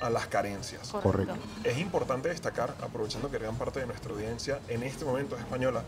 a 0.00 0.10
las 0.10 0.26
carencias. 0.26 0.88
Correcto. 0.88 1.34
Es 1.64 1.78
importante 1.78 2.28
destacar, 2.28 2.74
aprovechando 2.82 3.30
que 3.30 3.38
gran 3.38 3.56
parte 3.56 3.80
de 3.80 3.86
nuestra 3.86 4.12
audiencia 4.12 4.60
en 4.68 4.82
este 4.82 5.04
momento 5.04 5.36
es 5.36 5.42
española, 5.42 5.82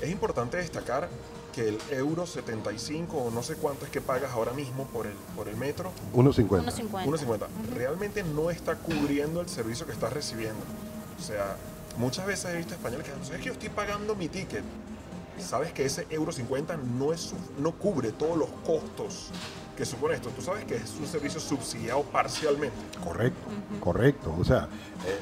es 0.00 0.10
importante 0.10 0.56
destacar 0.56 1.08
que 1.52 1.68
el 1.68 1.78
euro 1.90 2.26
75 2.26 3.16
o 3.16 3.30
no 3.30 3.42
sé 3.42 3.56
cuánto 3.56 3.84
es 3.84 3.90
que 3.90 4.00
pagas 4.00 4.32
ahora 4.32 4.52
mismo 4.52 4.84
por 4.86 5.06
el, 5.06 5.12
por 5.36 5.48
el 5.48 5.56
metro, 5.56 5.92
1.50. 6.14 6.64
1.50. 6.64 7.04
1.50, 7.06 7.46
realmente 7.74 8.22
no 8.22 8.50
está 8.50 8.76
cubriendo 8.76 9.40
el 9.40 9.48
servicio 9.48 9.84
que 9.84 9.92
estás 9.92 10.12
recibiendo. 10.12 10.60
O 11.18 11.22
sea, 11.22 11.56
muchas 11.98 12.26
veces 12.26 12.54
he 12.54 12.56
visto 12.56 12.74
españoles 12.74 13.04
que 13.04 13.12
dicen, 13.12 13.26
¿sabes 13.26 13.40
que 13.40 13.46
yo 13.48 13.52
estoy 13.52 13.68
pagando 13.68 14.14
mi 14.14 14.28
ticket? 14.28 14.64
Sabes 15.38 15.72
que 15.72 15.84
ese 15.84 16.06
euro 16.10 16.32
50 16.32 16.76
no, 16.76 17.12
es, 17.12 17.32
no 17.58 17.72
cubre 17.72 18.12
todos 18.12 18.36
los 18.38 18.48
costos 18.64 19.30
que 19.80 19.86
supone 19.86 20.14
esto. 20.14 20.28
Tú 20.36 20.42
sabes 20.42 20.66
que 20.66 20.76
es 20.76 20.94
un 21.00 21.06
servicio 21.06 21.40
subsidiado 21.40 22.02
parcialmente. 22.02 22.76
Correcto, 23.02 23.48
correcto. 23.80 24.34
O 24.38 24.44
sea, 24.44 24.68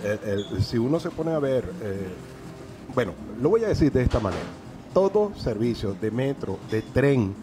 el- 0.02 0.18
el- 0.28 0.46
el- 0.56 0.64
si 0.64 0.76
uno 0.78 0.98
se 0.98 1.10
pone 1.10 1.32
a 1.32 1.38
ver, 1.38 1.72
eh, 1.80 2.08
bueno, 2.92 3.12
lo 3.40 3.50
voy 3.50 3.62
a 3.62 3.68
decir 3.68 3.92
de 3.92 4.02
esta 4.02 4.18
manera. 4.18 4.42
Todo 4.92 5.30
servicio 5.36 5.94
de 5.94 6.10
metro, 6.10 6.58
de 6.72 6.82
tren, 6.82 7.36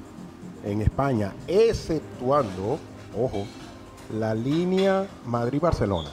en 0.66 0.82
España, 0.82 1.32
exceptuando, 1.48 2.80
ojo, 3.18 3.46
la 4.14 4.36
línea 4.36 5.08
Madrid-Barcelona. 5.26 6.10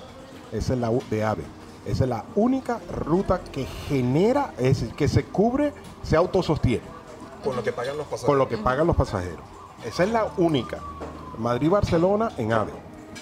Esa 0.53 0.75
es 0.75 0.79
la 0.79 0.91
u- 0.93 1.03
de 1.11 1.25
AVE. 1.25 1.43
Esa 1.85 2.05
es 2.05 2.11
la 2.11 2.25
única 2.37 2.79
ruta 2.95 3.41
que 3.43 3.65
genera, 3.89 4.55
es 4.57 4.81
decir, 4.81 4.95
que 4.95 5.09
se 5.09 5.25
cubre, 5.25 5.73
se 6.05 6.15
autosostiene 6.15 6.85
Con 7.43 7.57
lo 7.57 7.65
que 7.65 7.73
pagan 7.73 7.97
los 7.97 8.07
pasajeros. 8.07 8.27
con 8.27 8.39
lo 8.39 8.49
que 8.49 8.57
pagan 8.59 8.87
los 8.87 8.95
pasajeros. 8.95 9.41
Esa 9.85 10.05
es 10.05 10.11
la 10.11 10.33
única. 10.37 10.79
Madrid-Barcelona 11.39 12.31
en 12.37 12.53
AVE. 12.53 12.73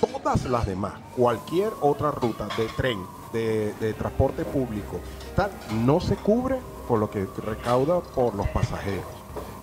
Todas 0.00 0.45
las 0.45 0.67
demás, 0.67 0.93
cualquier 1.17 1.73
otra 1.81 2.11
ruta 2.11 2.49
de 2.57 2.67
tren, 2.76 2.99
de, 3.33 3.95
transporte 3.99 4.45
público, 4.45 5.00
tal, 5.35 5.50
no 5.85 6.00
se 6.00 6.17
cubre 6.17 6.59
con 6.87 7.00
lo 7.00 7.11
que 7.11 7.26
recauda 7.45 8.00
por 8.00 8.35
los 8.35 8.47
pasajeros. 8.49 9.05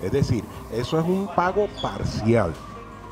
Es 0.02 0.12
decir, 0.12 0.44
eso 0.72 1.00
es 1.00 1.06
un 1.06 1.28
pago 1.36 1.68
parcial. 1.82 2.54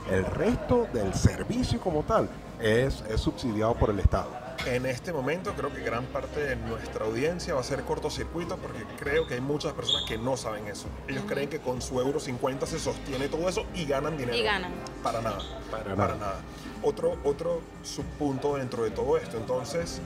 El 0.10 0.26
resto 0.26 0.88
del 0.94 1.14
servicio 1.14 1.80
como 1.80 2.04
tal 2.04 2.28
es, 2.60 3.04
es 3.10 3.22
subsidiado 3.22 3.76
por 3.76 3.92
el 3.92 4.00
Estado. 4.00 4.45
En 4.66 4.86
este 4.86 5.14
momento 5.14 5.54
creo 5.56 5.72
que 5.72 5.82
gran 5.82 6.06
parte 6.06 6.40
de 6.40 6.56
nuestra 6.56 7.06
audiencia 7.06 7.54
va 7.54 7.62
a 7.62 7.64
ser 7.64 7.84
cortocircuito 7.84 8.58
porque 8.58 8.84
creo 8.98 9.28
que 9.28 9.36
hay 9.36 9.42
muchas 9.42 9.74
personas 9.74 10.06
que 10.08 10.18
no 10.18 10.38
saben 10.38 10.68
eso. 10.68 10.88
Ellos 11.08 11.24
creen 11.28 11.50
que 11.50 11.60
con 11.60 11.82
su 11.82 12.00
euro 12.00 12.20
50 12.20 12.66
se 12.66 12.80
sostiene 12.80 13.28
todo 13.28 13.48
eso 13.48 13.66
y 13.76 13.86
ganan 13.86 14.18
dinero. 14.18 14.38
Y 14.38 14.44
ganan. 14.44 14.72
Para 15.04 15.22
nada. 15.22 15.38
Para 15.70 15.84
Para, 15.84 15.96
nada. 15.96 16.16
nada. 16.16 16.40
Otro, 16.82 17.18
otro 17.24 17.62
subpunto 17.84 18.56
dentro 18.56 18.84
de 18.84 18.92
todo 18.92 19.18
esto. 19.18 19.38
Entonces, 19.38 20.02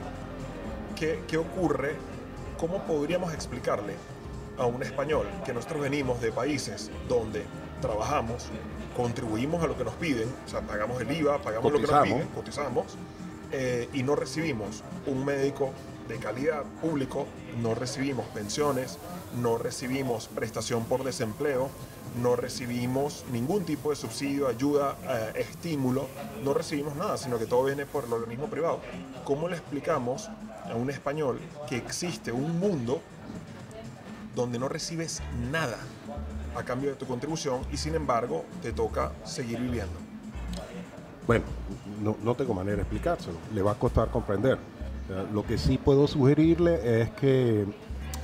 ¿qué, 0.96 1.22
¿qué 1.26 1.38
ocurre? 1.38 1.96
¿Cómo 2.58 2.82
podríamos 2.84 3.32
explicarle 3.32 3.94
a 4.58 4.66
un 4.66 4.82
español 4.82 5.26
que 5.46 5.54
nosotros 5.54 5.80
venimos 5.80 6.20
de 6.20 6.32
países 6.32 6.90
donde 7.08 7.44
trabajamos, 7.80 8.46
contribuimos 8.94 9.62
a 9.62 9.66
lo 9.66 9.76
que 9.76 9.84
nos 9.84 9.94
piden, 9.94 10.28
o 10.46 10.48
sea, 10.48 10.60
pagamos 10.60 11.00
el 11.00 11.10
IVA, 11.10 11.38
pagamos 11.38 11.72
lo 11.72 11.78
que 11.78 11.82
nos 11.86 11.90
Cotizamos. 11.90 12.18
piden, 12.18 12.28
cotizamos, 12.34 12.84
eh, 13.52 13.88
y 13.92 14.02
no 14.02 14.16
recibimos 14.16 14.82
un 15.06 15.24
médico 15.24 15.72
de 16.08 16.18
calidad 16.18 16.64
público, 16.80 17.26
no 17.62 17.74
recibimos 17.74 18.26
pensiones, 18.26 18.98
no 19.40 19.58
recibimos 19.58 20.28
prestación 20.28 20.84
por 20.84 21.04
desempleo, 21.04 21.70
no 22.20 22.34
recibimos 22.34 23.24
ningún 23.32 23.64
tipo 23.64 23.90
de 23.90 23.96
subsidio, 23.96 24.48
ayuda, 24.48 24.96
eh, 25.08 25.32
estímulo, 25.36 26.08
no 26.42 26.52
recibimos 26.52 26.96
nada, 26.96 27.16
sino 27.16 27.38
que 27.38 27.46
todo 27.46 27.64
viene 27.64 27.86
por 27.86 28.04
el 28.04 28.12
organismo 28.12 28.46
privado. 28.46 28.80
¿Cómo 29.24 29.48
le 29.48 29.56
explicamos 29.56 30.28
a 30.64 30.74
un 30.74 30.90
español 30.90 31.38
que 31.68 31.76
existe 31.76 32.32
un 32.32 32.58
mundo 32.58 33.00
donde 34.34 34.58
no 34.58 34.68
recibes 34.68 35.22
nada 35.50 35.78
a 36.56 36.64
cambio 36.64 36.90
de 36.90 36.96
tu 36.96 37.06
contribución 37.06 37.62
y 37.72 37.76
sin 37.76 37.94
embargo 37.94 38.44
te 38.62 38.72
toca 38.72 39.12
seguir 39.24 39.60
viviendo? 39.60 40.09
Bueno, 41.30 41.44
no, 42.02 42.16
no 42.24 42.34
tengo 42.34 42.54
manera 42.54 42.78
de 42.78 42.82
explicárselo, 42.82 43.36
le 43.54 43.62
va 43.62 43.70
a 43.70 43.74
costar 43.76 44.08
comprender. 44.08 44.58
Lo 45.32 45.46
que 45.46 45.58
sí 45.58 45.78
puedo 45.78 46.08
sugerirle 46.08 47.02
es 47.02 47.10
que 47.10 47.66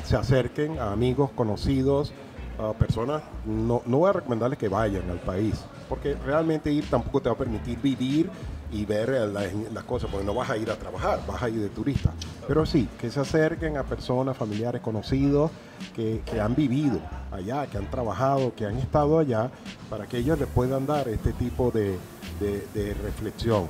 se 0.02 0.16
acerquen 0.16 0.80
a 0.80 0.90
amigos, 0.90 1.30
conocidos, 1.30 2.12
a 2.58 2.72
personas. 2.72 3.22
No, 3.44 3.80
no 3.86 3.98
voy 3.98 4.10
a 4.10 4.12
recomendarles 4.14 4.58
que 4.58 4.68
vayan 4.68 5.08
al 5.08 5.20
país, 5.20 5.54
porque 5.88 6.14
realmente 6.14 6.72
ir 6.72 6.90
tampoco 6.90 7.20
te 7.22 7.28
va 7.28 7.36
a 7.36 7.38
permitir 7.38 7.78
vivir 7.80 8.28
y 8.72 8.84
ver 8.84 9.10
las, 9.32 9.54
las 9.72 9.84
cosas, 9.84 10.10
porque 10.10 10.26
no 10.26 10.34
vas 10.34 10.50
a 10.50 10.56
ir 10.56 10.68
a 10.68 10.74
trabajar, 10.74 11.20
vas 11.28 11.40
a 11.40 11.48
ir 11.48 11.60
de 11.60 11.68
turista. 11.68 12.12
Pero 12.48 12.66
sí, 12.66 12.88
que 12.98 13.08
se 13.12 13.20
acerquen 13.20 13.76
a 13.76 13.84
personas, 13.84 14.36
familiares, 14.36 14.80
conocidos 14.80 15.52
que, 15.94 16.22
que 16.28 16.40
han 16.40 16.56
vivido 16.56 16.98
allá, 17.30 17.68
que 17.68 17.78
han 17.78 17.88
trabajado, 17.88 18.52
que 18.56 18.66
han 18.66 18.78
estado 18.78 19.20
allá, 19.20 19.52
para 19.88 20.08
que 20.08 20.18
ellos 20.18 20.40
les 20.40 20.48
puedan 20.48 20.86
dar 20.86 21.06
este 21.06 21.32
tipo 21.32 21.70
de, 21.70 21.96
de- 22.40 22.94
reflexión. 22.94 23.68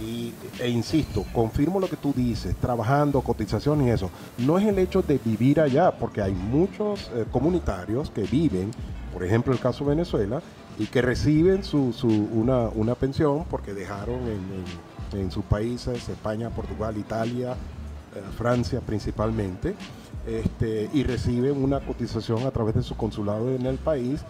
Y, 0.00 0.32
e 0.60 0.68
insisto, 0.70 1.24
confirmo 1.32 1.78
lo 1.80 1.88
que 1.88 1.96
tú 1.96 2.12
dices, 2.16 2.54
trabajando, 2.56 3.20
cotización 3.20 3.86
y 3.86 3.90
eso. 3.90 4.08
No 4.38 4.58
es 4.58 4.66
el 4.66 4.78
hecho 4.78 5.02
de 5.02 5.18
vivir 5.18 5.60
allá, 5.60 5.90
porque 5.90 6.22
hay 6.22 6.32
muchos 6.32 7.10
eh, 7.14 7.26
comunitarios 7.30 8.10
que 8.10 8.22
viven, 8.22 8.70
por 9.12 9.24
ejemplo 9.24 9.52
el 9.52 9.58
caso 9.58 9.84
Venezuela, 9.84 10.40
y 10.78 10.86
que 10.86 11.02
reciben 11.02 11.64
su, 11.64 11.92
su- 11.92 12.06
una, 12.32 12.68
una 12.68 12.94
pensión 12.94 13.44
porque 13.50 13.74
dejaron 13.74 14.20
en, 14.22 14.40
en- 15.12 15.20
en 15.20 15.30
sus 15.30 15.44
países, 15.44 16.08
España, 16.08 16.48
Portugal, 16.50 16.96
Italia, 16.96 17.52
eh, 18.14 18.22
Francia 18.38 18.80
principalmente, 18.80 19.74
este, 20.26 20.88
y 20.94 21.02
reciben 21.02 21.62
una 21.62 21.80
cotización 21.80 22.46
a 22.46 22.50
través 22.52 22.74
de 22.76 22.82
su 22.82 22.96
consulado 22.96 23.50
en 23.54 23.66
el 23.66 23.76
país 23.76 24.20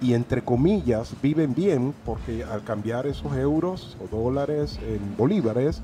y 0.00 0.14
entre 0.14 0.42
comillas 0.42 1.14
viven 1.22 1.54
bien 1.54 1.94
porque 2.04 2.44
al 2.44 2.62
cambiar 2.62 3.06
esos 3.06 3.36
euros 3.36 3.96
o 4.02 4.16
dólares 4.16 4.78
en 4.86 5.16
bolívares, 5.16 5.80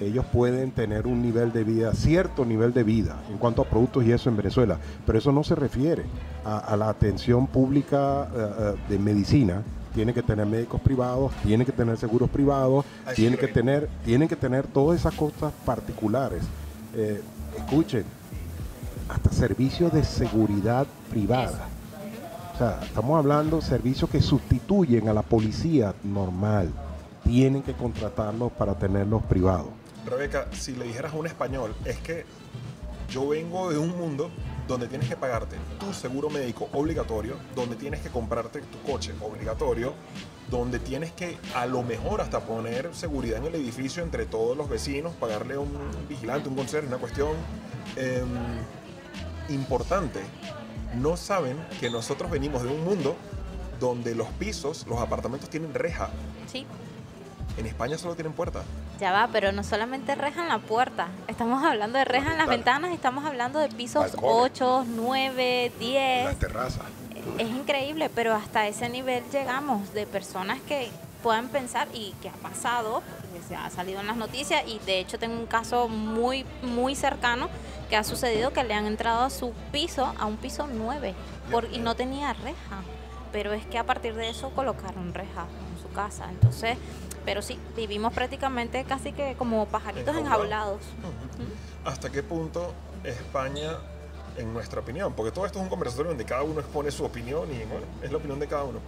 ellos 0.00 0.24
pueden 0.32 0.70
tener 0.70 1.06
un 1.06 1.22
nivel 1.22 1.52
de 1.52 1.64
vida, 1.64 1.92
cierto 1.92 2.44
nivel 2.44 2.72
de 2.72 2.84
vida 2.84 3.16
en 3.30 3.38
cuanto 3.38 3.62
a 3.62 3.64
productos 3.64 4.04
y 4.04 4.12
eso 4.12 4.28
en 4.28 4.36
Venezuela. 4.36 4.78
Pero 5.04 5.18
eso 5.18 5.32
no 5.32 5.42
se 5.42 5.54
refiere 5.54 6.04
a, 6.44 6.58
a 6.58 6.76
la 6.76 6.88
atención 6.88 7.46
pública 7.46 8.28
eh, 8.34 8.50
eh, 8.58 8.74
de 8.88 8.98
medicina. 8.98 9.62
Tiene 9.94 10.14
que 10.14 10.22
tener 10.22 10.46
médicos 10.46 10.80
privados, 10.80 11.32
tiene 11.42 11.64
que 11.64 11.72
tener 11.72 11.96
seguros 11.96 12.30
privados, 12.30 12.84
Ay, 13.04 13.16
tiene 13.16 13.36
sí, 13.36 13.40
que 13.40 13.48
tener, 13.48 13.88
tienen 14.04 14.28
que 14.28 14.36
tener 14.36 14.66
todas 14.66 15.00
esas 15.00 15.14
cosas 15.14 15.52
particulares. 15.64 16.42
Eh, 16.94 17.20
escuchen, 17.56 18.04
hasta 19.08 19.30
servicios 19.30 19.92
de 19.92 20.04
seguridad 20.04 20.86
privada. 21.10 21.68
Sea, 22.58 22.80
estamos 22.82 23.16
hablando 23.16 23.58
de 23.58 23.62
servicios 23.62 24.10
que 24.10 24.20
sustituyen 24.20 25.08
a 25.08 25.12
la 25.12 25.22
policía 25.22 25.94
normal. 26.02 26.72
Tienen 27.22 27.62
que 27.62 27.72
contratarlos 27.72 28.50
para 28.50 28.74
tenerlos 28.74 29.22
privados. 29.22 29.68
Rebeca, 30.04 30.48
si 30.50 30.74
le 30.74 30.86
dijeras 30.86 31.12
a 31.14 31.16
un 31.16 31.28
español, 31.28 31.72
es 31.84 31.98
que 31.98 32.24
yo 33.10 33.28
vengo 33.28 33.70
de 33.70 33.78
un 33.78 33.96
mundo 33.96 34.28
donde 34.66 34.88
tienes 34.88 35.08
que 35.08 35.14
pagarte 35.14 35.54
tu 35.78 35.94
seguro 35.94 36.30
médico 36.30 36.68
obligatorio, 36.72 37.36
donde 37.54 37.76
tienes 37.76 38.00
que 38.00 38.08
comprarte 38.08 38.60
tu 38.62 38.82
coche 38.90 39.14
obligatorio, 39.20 39.94
donde 40.50 40.80
tienes 40.80 41.12
que 41.12 41.38
a 41.54 41.64
lo 41.64 41.84
mejor 41.84 42.20
hasta 42.20 42.40
poner 42.40 42.92
seguridad 42.92 43.38
en 43.38 43.46
el 43.46 43.54
edificio 43.54 44.02
entre 44.02 44.26
todos 44.26 44.56
los 44.56 44.68
vecinos, 44.68 45.14
pagarle 45.14 45.54
a 45.54 45.60
un 45.60 45.70
vigilante, 46.08 46.48
un 46.48 46.56
conserje, 46.56 46.88
una 46.88 46.98
cuestión 46.98 47.30
em, 47.94 48.26
importante. 49.48 50.22
No 50.94 51.16
saben 51.16 51.56
que 51.80 51.90
nosotros 51.90 52.30
venimos 52.30 52.62
de 52.62 52.68
un 52.70 52.84
mundo 52.84 53.16
donde 53.80 54.14
los 54.14 54.28
pisos, 54.28 54.86
los 54.88 54.98
apartamentos 55.00 55.48
tienen 55.50 55.72
reja. 55.74 56.08
Sí, 56.50 56.66
En 57.56 57.66
España 57.66 57.98
solo 57.98 58.14
tienen 58.14 58.32
puerta. 58.32 58.62
ya 59.00 59.12
va, 59.12 59.28
pero 59.32 59.52
no 59.52 59.62
solamente 59.64 60.14
reja 60.14 60.42
en 60.42 60.48
la 60.48 60.58
puerta. 60.58 61.08
Estamos 61.28 61.62
hablando 61.64 61.98
de 61.98 62.04
reja 62.04 62.32
en 62.32 62.38
las 62.38 62.48
ventanas. 62.48 62.82
ventanas, 62.82 62.92
estamos 62.92 63.24
hablando 63.24 63.58
de 63.58 63.68
pisos 63.68 64.12
Balcones. 64.12 64.52
8, 64.60 64.84
9, 64.88 65.72
10. 65.78 66.24
Las 66.24 66.36
terrazas. 66.38 66.82
Es 67.38 67.48
increíble, 67.48 68.10
pero 68.14 68.34
hasta 68.34 68.66
ese 68.66 68.88
nivel 68.88 69.22
llegamos 69.30 69.92
de 69.92 70.06
personas 70.06 70.58
que 70.66 70.88
puedan 71.22 71.48
pensar 71.48 71.88
y 71.92 72.12
que 72.22 72.28
ha 72.28 72.32
pasado, 72.34 73.02
se 73.46 73.56
ha 73.56 73.68
salido 73.70 74.00
en 74.00 74.06
las 74.06 74.16
noticias 74.16 74.62
y 74.66 74.78
de 74.80 75.00
hecho 75.00 75.18
tengo 75.18 75.38
un 75.38 75.46
caso 75.46 75.88
muy 75.88 76.44
muy 76.62 76.94
cercano 76.94 77.48
que 77.88 77.96
ha 77.96 78.04
sucedido 78.04 78.52
que 78.52 78.64
le 78.64 78.74
han 78.74 78.86
entrado 78.86 79.22
a 79.22 79.30
su 79.30 79.52
piso, 79.72 80.12
a 80.18 80.26
un 80.26 80.36
piso 80.36 80.68
9, 80.70 81.14
por, 81.50 81.64
y 81.72 81.78
no 81.78 81.94
tenía 81.96 82.32
reja. 82.34 82.82
Pero 83.32 83.52
es 83.52 83.64
que 83.66 83.78
a 83.78 83.84
partir 83.84 84.14
de 84.14 84.28
eso 84.30 84.50
colocaron 84.50 85.14
reja 85.14 85.46
en 85.72 85.82
su 85.82 85.88
casa. 85.94 86.28
Entonces, 86.30 86.76
pero 87.24 87.42
sí, 87.42 87.58
vivimos 87.76 88.12
prácticamente 88.12 88.84
casi 88.84 89.12
que 89.12 89.34
como 89.36 89.66
pajaritos 89.66 90.16
Enjaulados. 90.16 90.80
enjaulados. 90.96 91.26
¿Hasta 91.84 92.10
qué 92.10 92.22
punto 92.22 92.72
España, 93.04 93.76
en 94.36 94.52
nuestra 94.52 94.80
opinión, 94.80 95.12
porque 95.14 95.32
todo 95.32 95.46
esto 95.46 95.58
es 95.58 95.62
un 95.64 95.68
conversatorio 95.70 96.10
donde 96.10 96.24
cada 96.24 96.42
uno 96.42 96.60
expone 96.60 96.90
su 96.90 97.04
opinión 97.04 97.50
y 97.50 97.64
bueno, 97.64 97.86
es 98.02 98.10
la 98.10 98.18
opinión 98.18 98.38
de 98.38 98.46
cada 98.46 98.64
uno, 98.64 98.80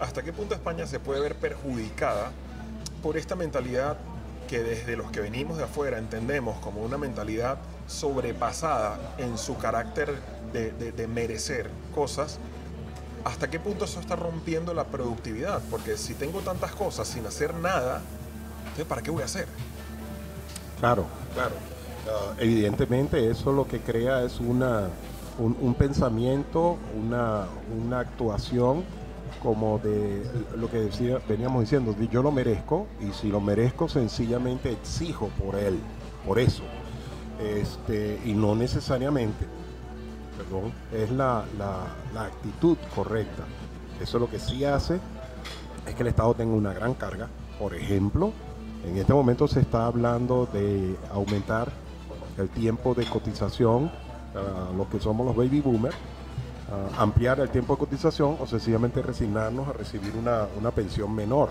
¿hasta 0.00 0.22
qué 0.22 0.32
punto 0.32 0.54
España 0.54 0.86
se 0.86 1.00
puede 1.00 1.20
ver 1.20 1.36
perjudicada 1.36 2.32
por 3.02 3.16
esta 3.16 3.34
mentalidad 3.36 3.96
que 4.48 4.62
desde 4.62 4.96
los 4.96 5.10
que 5.10 5.20
venimos 5.20 5.56
de 5.58 5.64
afuera 5.64 5.98
entendemos 5.98 6.58
como 6.60 6.82
una 6.82 6.98
mentalidad 6.98 7.58
sobrepasada 7.88 8.98
en 9.18 9.38
su 9.38 9.56
carácter 9.58 10.14
de, 10.52 10.70
de- 10.72 10.92
de 10.92 11.06
merecer 11.06 11.68
cosas? 11.94 12.38
¿Hasta 13.24 13.50
qué 13.50 13.58
punto 13.58 13.84
eso 13.86 13.98
está 13.98 14.14
rompiendo 14.14 14.72
la 14.72 14.84
productividad? 14.84 15.60
Porque 15.70 15.96
si 15.96 16.14
tengo 16.14 16.40
tantas 16.40 16.72
cosas 16.72 17.08
sin 17.08 17.26
hacer 17.26 17.54
nada, 17.54 18.00
entonces 18.60 18.86
¿para 18.86 19.02
qué 19.02 19.10
voy 19.10 19.22
a 19.22 19.24
hacer? 19.24 19.46
Claro, 20.78 21.06
claro. 21.34 21.54
Ah, 22.08 22.34
evidentemente 22.38 23.28
eso 23.30 23.50
lo 23.50 23.66
que 23.66 23.80
crea 23.80 24.22
es 24.22 24.38
una, 24.38 24.88
un, 25.38 25.56
un 25.60 25.74
pensamiento, 25.74 26.76
una, 26.96 27.46
una 27.84 27.98
actuación 28.00 28.84
como 29.42 29.78
de 29.78 30.22
lo 30.56 30.70
que 30.70 30.78
decía, 30.78 31.18
veníamos 31.28 31.62
diciendo, 31.62 31.94
yo 32.10 32.22
lo 32.22 32.32
merezco 32.32 32.86
y 33.00 33.12
si 33.12 33.28
lo 33.28 33.40
merezco 33.40 33.88
sencillamente 33.88 34.72
exijo 34.72 35.28
por 35.38 35.54
él, 35.56 35.78
por 36.26 36.38
eso. 36.38 36.62
Este, 37.40 38.20
y 38.24 38.32
no 38.32 38.54
necesariamente, 38.54 39.46
perdón, 40.36 40.72
es 40.92 41.10
la, 41.10 41.44
la- 41.58 41.86
la 42.14 42.24
actitud 42.26 42.76
correcta. 42.94 43.44
Eso 44.00 44.18
lo 44.18 44.28
que 44.28 44.38
sí 44.38 44.64
hace 44.64 44.98
es 45.86 45.94
que 45.94 46.02
el 46.02 46.08
Estado 46.08 46.34
tenga 46.34 46.54
una 46.54 46.72
gran 46.72 46.94
carga. 46.94 47.28
Por 47.58 47.74
ejemplo, 47.74 48.32
en 48.86 48.96
este 48.96 49.12
momento 49.14 49.48
se 49.48 49.60
está 49.60 49.86
hablando 49.86 50.46
de 50.52 50.96
aumentar 51.12 51.70
el 52.38 52.48
tiempo 52.50 52.94
de 52.94 53.04
cotización 53.06 53.90
a 54.34 54.76
los 54.76 54.86
que 54.88 55.00
somos 55.00 55.26
los 55.26 55.34
baby 55.36 55.60
boomers, 55.60 55.96
a 56.70 57.02
ampliar 57.02 57.40
el 57.40 57.48
tiempo 57.50 57.74
de 57.74 57.80
cotización 57.80 58.36
o 58.40 58.46
sencillamente 58.46 59.02
resignarnos 59.02 59.68
a 59.68 59.72
recibir 59.72 60.12
una, 60.16 60.46
una 60.58 60.70
pensión 60.70 61.14
menor 61.14 61.50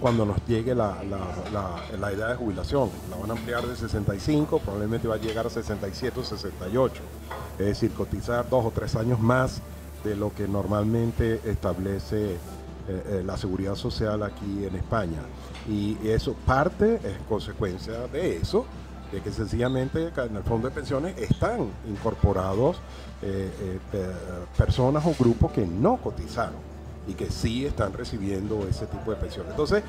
cuando 0.00 0.26
nos 0.26 0.44
llegue 0.46 0.74
la, 0.74 1.02
la, 1.04 1.98
la, 1.98 2.12
edad 2.12 2.30
de 2.30 2.36
jubilación. 2.36 2.90
La 3.10 3.16
van 3.16 3.30
a 3.30 3.32
ampliar 3.32 3.66
de 3.66 3.74
65, 3.74 4.58
probablemente 4.58 5.08
va 5.08 5.14
a 5.14 5.18
llegar 5.18 5.46
a 5.46 5.50
67 5.50 6.20
o 6.20 6.24
68. 6.24 7.02
Es 7.58 7.66
decir, 7.66 7.92
cotizar 7.92 8.48
dos 8.48 8.64
o 8.66 8.70
tres 8.70 8.94
años 8.94 9.20
más 9.20 9.62
de 10.04 10.14
lo 10.14 10.32
que 10.34 10.46
normalmente 10.46 11.40
establece 11.44 12.34
eh, 12.34 12.38
eh, 12.88 13.22
la 13.24 13.36
seguridad 13.36 13.74
social 13.74 14.22
aquí 14.22 14.64
en 14.64 14.76
España. 14.76 15.20
Y 15.68 15.96
eso 16.06 16.34
parte, 16.46 16.96
es 16.96 17.18
consecuencia 17.28 18.06
de 18.06 18.36
eso, 18.36 18.66
de 19.12 19.20
que 19.20 19.30
sencillamente 19.30 20.10
en 20.16 20.36
el 20.36 20.42
fondo 20.42 20.68
de 20.68 20.74
pensiones 20.74 21.16
están 21.18 21.68
incorporados 21.88 22.78
eh, 23.22 23.50
personas 24.56 25.04
o 25.06 25.14
grupos 25.18 25.52
que 25.52 25.66
no 25.66 25.96
cotizaron 25.98 26.76
y 27.08 27.14
que 27.14 27.30
sí 27.30 27.64
están 27.64 27.92
recibiendo 27.92 28.66
ese 28.68 28.86
tipo 28.86 29.12
de 29.12 29.16
pensiones. 29.16 29.52
Entonces, 29.52 29.84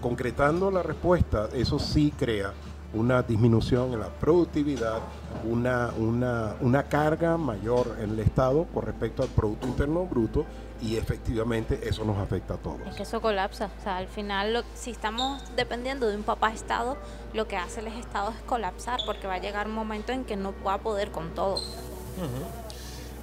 concretando 0.00 0.70
la 0.70 0.82
respuesta, 0.82 1.50
eso 1.52 1.78
sí 1.78 2.12
crea 2.18 2.52
una 2.94 3.22
disminución 3.22 3.92
en 3.92 4.00
la 4.00 4.08
productividad, 4.08 5.00
una, 5.44 5.90
una, 5.98 6.54
una, 6.60 6.84
carga 6.84 7.36
mayor 7.36 7.96
en 8.00 8.10
el 8.10 8.20
Estado 8.20 8.66
con 8.72 8.84
respecto 8.84 9.22
al 9.22 9.28
Producto 9.28 9.66
Interno 9.66 10.06
Bruto 10.06 10.46
y 10.80 10.96
efectivamente 10.96 11.80
eso 11.88 12.04
nos 12.04 12.18
afecta 12.18 12.54
a 12.54 12.56
todos. 12.56 12.80
Es 12.86 12.96
que 12.96 13.02
eso 13.04 13.20
colapsa, 13.20 13.70
o 13.78 13.82
sea, 13.82 13.96
al 13.96 14.08
final 14.08 14.64
si 14.74 14.90
estamos 14.90 15.42
dependiendo 15.56 16.08
de 16.08 16.16
un 16.16 16.22
papá 16.22 16.52
Estado, 16.52 16.96
lo 17.32 17.48
que 17.48 17.56
hace 17.56 17.80
el 17.80 17.88
Estado 17.88 18.30
es 18.30 18.42
colapsar 18.42 19.00
porque 19.06 19.26
va 19.26 19.34
a 19.34 19.38
llegar 19.38 19.66
un 19.66 19.74
momento 19.74 20.12
en 20.12 20.24
que 20.24 20.36
no 20.36 20.54
va 20.66 20.74
a 20.74 20.78
poder 20.78 21.10
con 21.10 21.34
todo. 21.34 21.60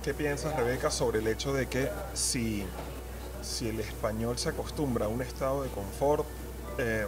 ¿Qué 0.04 0.14
piensas, 0.14 0.56
Rebeca, 0.56 0.90
sobre 0.90 1.20
el 1.20 1.28
hecho 1.28 1.54
de 1.54 1.68
que 1.68 1.90
si, 2.14 2.66
si 3.42 3.70
el 3.70 3.80
español 3.80 4.38
se 4.38 4.50
acostumbra 4.50 5.06
a 5.06 5.10
un 5.10 5.22
estado 5.22 5.64
de 5.64 5.70
confort, 5.70 6.26
eh, 6.78 7.06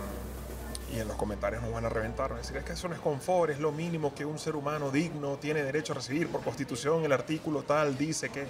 y 0.94 1.00
en 1.00 1.08
los 1.08 1.18
comentarios 1.18 1.64
nos 1.64 1.74
van 1.74 1.86
a 1.86 1.90
reventar, 1.90 2.36
decir, 2.36 2.56
es 2.58 2.64
que 2.64 2.74
eso 2.74 2.88
no 2.88 2.94
es 2.94 3.02
confort, 3.02 3.52
es 3.52 3.60
lo 3.60 3.72
mínimo 3.72 4.14
que 4.14 4.26
un 4.26 4.38
ser 4.38 4.56
humano 4.56 4.92
digno 4.92 5.38
tiene 5.38 5.64
derecho 5.64 5.94
a 5.94 5.96
recibir 5.96 6.28
por 6.28 6.42
constitución, 6.42 7.04
el 7.04 7.12
artículo 7.12 7.64
tal 7.64 7.98
dice 7.98 8.30
que, 8.30 8.46